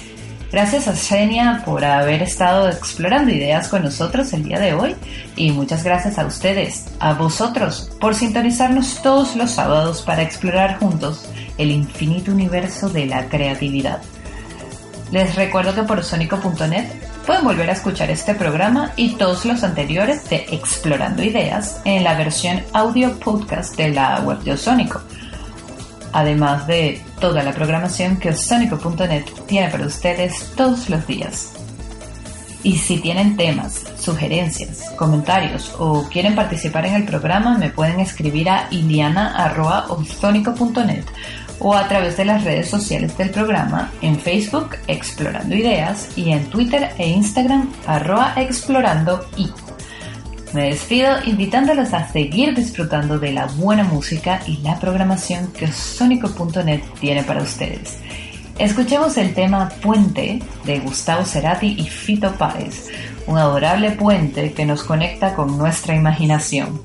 Gracias 0.54 0.86
a 0.86 0.94
Xenia 0.94 1.62
por 1.64 1.84
haber 1.84 2.22
estado 2.22 2.68
explorando 2.68 3.32
ideas 3.32 3.66
con 3.66 3.82
nosotros 3.82 4.32
el 4.32 4.44
día 4.44 4.60
de 4.60 4.72
hoy 4.72 4.94
y 5.34 5.50
muchas 5.50 5.82
gracias 5.82 6.16
a 6.16 6.26
ustedes, 6.26 6.84
a 7.00 7.12
vosotros, 7.12 7.90
por 8.00 8.14
sintonizarnos 8.14 9.02
todos 9.02 9.34
los 9.34 9.50
sábados 9.50 10.02
para 10.02 10.22
explorar 10.22 10.78
juntos 10.78 11.28
el 11.58 11.72
infinito 11.72 12.30
universo 12.30 12.88
de 12.88 13.06
la 13.06 13.28
creatividad. 13.28 14.00
Les 15.10 15.34
recuerdo 15.34 15.74
que 15.74 15.82
por 15.82 16.04
sónico.net 16.04 16.86
pueden 17.26 17.42
volver 17.42 17.68
a 17.70 17.72
escuchar 17.72 18.12
este 18.12 18.36
programa 18.36 18.92
y 18.94 19.16
todos 19.16 19.44
los 19.44 19.64
anteriores 19.64 20.30
de 20.30 20.46
Explorando 20.52 21.24
Ideas 21.24 21.80
en 21.84 22.04
la 22.04 22.16
versión 22.16 22.62
audio 22.72 23.18
podcast 23.18 23.76
de 23.76 23.88
la 23.88 24.20
web 24.20 24.38
de 24.44 24.52
Osónico, 24.52 25.02
además 26.14 26.66
de 26.66 27.02
toda 27.20 27.42
la 27.42 27.52
programación 27.52 28.16
que 28.16 28.30
osónico.net 28.30 29.26
tiene 29.46 29.68
para 29.68 29.86
ustedes 29.86 30.52
todos 30.56 30.88
los 30.88 31.06
días. 31.06 31.52
Y 32.62 32.78
si 32.78 32.96
tienen 32.98 33.36
temas, 33.36 33.84
sugerencias, 33.98 34.90
comentarios 34.96 35.74
o 35.78 36.08
quieren 36.08 36.34
participar 36.34 36.86
en 36.86 36.94
el 36.94 37.04
programa, 37.04 37.58
me 37.58 37.68
pueden 37.68 38.00
escribir 38.00 38.48
a 38.48 38.68
iliana.ozónico.net 38.70 41.04
o 41.58 41.74
a 41.74 41.86
través 41.88 42.16
de 42.16 42.24
las 42.24 42.42
redes 42.42 42.70
sociales 42.70 43.18
del 43.18 43.28
programa 43.30 43.92
en 44.00 44.18
Facebook 44.18 44.76
Explorando 44.86 45.54
Ideas 45.54 46.08
y 46.16 46.30
en 46.30 46.46
Twitter 46.46 46.88
e 46.96 47.06
Instagram 47.08 47.70
arroba 47.86 48.32
explorando 48.36 49.26
y. 49.36 49.50
Me 50.54 50.66
despido 50.66 51.16
invitándolos 51.24 51.92
a 51.94 52.06
seguir 52.06 52.54
disfrutando 52.54 53.18
de 53.18 53.32
la 53.32 53.46
buena 53.46 53.82
música 53.82 54.40
y 54.46 54.58
la 54.58 54.78
programación 54.78 55.52
que 55.52 55.66
Sónico.net 55.66 56.80
tiene 57.00 57.24
para 57.24 57.42
ustedes. 57.42 57.98
Escuchemos 58.56 59.16
el 59.16 59.34
tema 59.34 59.68
Puente 59.82 60.40
de 60.62 60.78
Gustavo 60.78 61.24
Cerati 61.24 61.74
y 61.76 61.88
Fito 61.88 62.32
Páez, 62.36 62.88
un 63.26 63.36
adorable 63.36 63.90
puente 63.90 64.52
que 64.52 64.64
nos 64.64 64.84
conecta 64.84 65.34
con 65.34 65.58
nuestra 65.58 65.96
imaginación. 65.96 66.80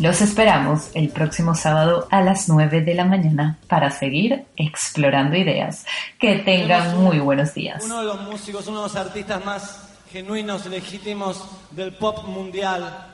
Los 0.00 0.20
esperamos 0.20 0.90
el 0.94 1.08
próximo 1.10 1.54
sábado 1.54 2.08
a 2.10 2.20
las 2.20 2.48
9 2.48 2.80
de 2.80 2.94
la 2.94 3.04
mañana 3.04 3.58
para 3.68 3.92
seguir 3.92 4.44
explorando 4.56 5.36
ideas. 5.36 5.86
Que 6.18 6.40
tengan 6.40 7.00
muy 7.00 7.20
buenos 7.20 7.54
días. 7.54 7.84
Uno 7.84 8.00
de 8.00 8.06
los 8.06 8.22
músicos, 8.22 8.66
uno 8.66 8.78
de 8.78 8.88
los 8.88 8.96
artistas 8.96 9.44
más 9.44 9.93
genuinos, 10.14 10.64
legítimos 10.66 11.42
del 11.72 11.92
pop 11.92 12.22
mundial. 12.28 13.10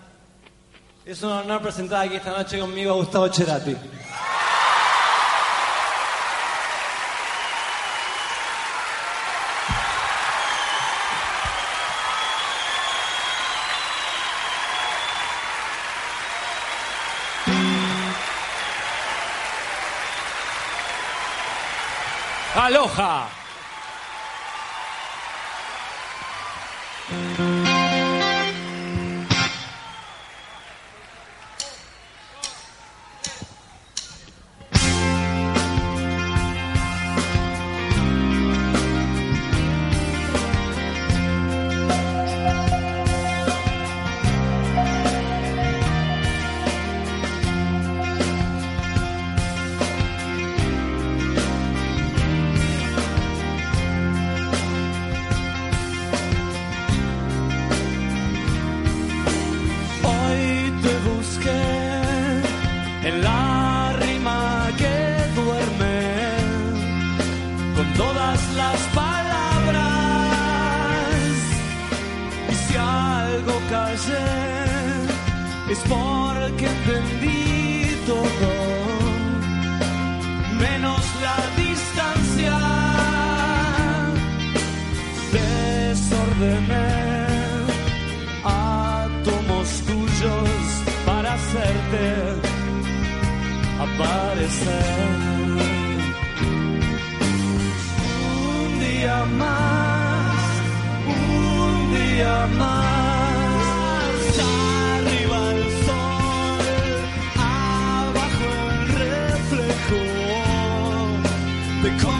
Es 1.06 1.22
un 1.22 1.32
honor 1.32 1.62
presentar 1.62 2.04
aquí 2.04 2.16
esta 2.16 2.30
noche 2.30 2.60
conmigo 2.60 2.92
a 2.92 2.96
Gustavo 2.96 3.32
Cerati. 3.32 3.74
Aloha. 22.56 23.39
De 111.98 112.19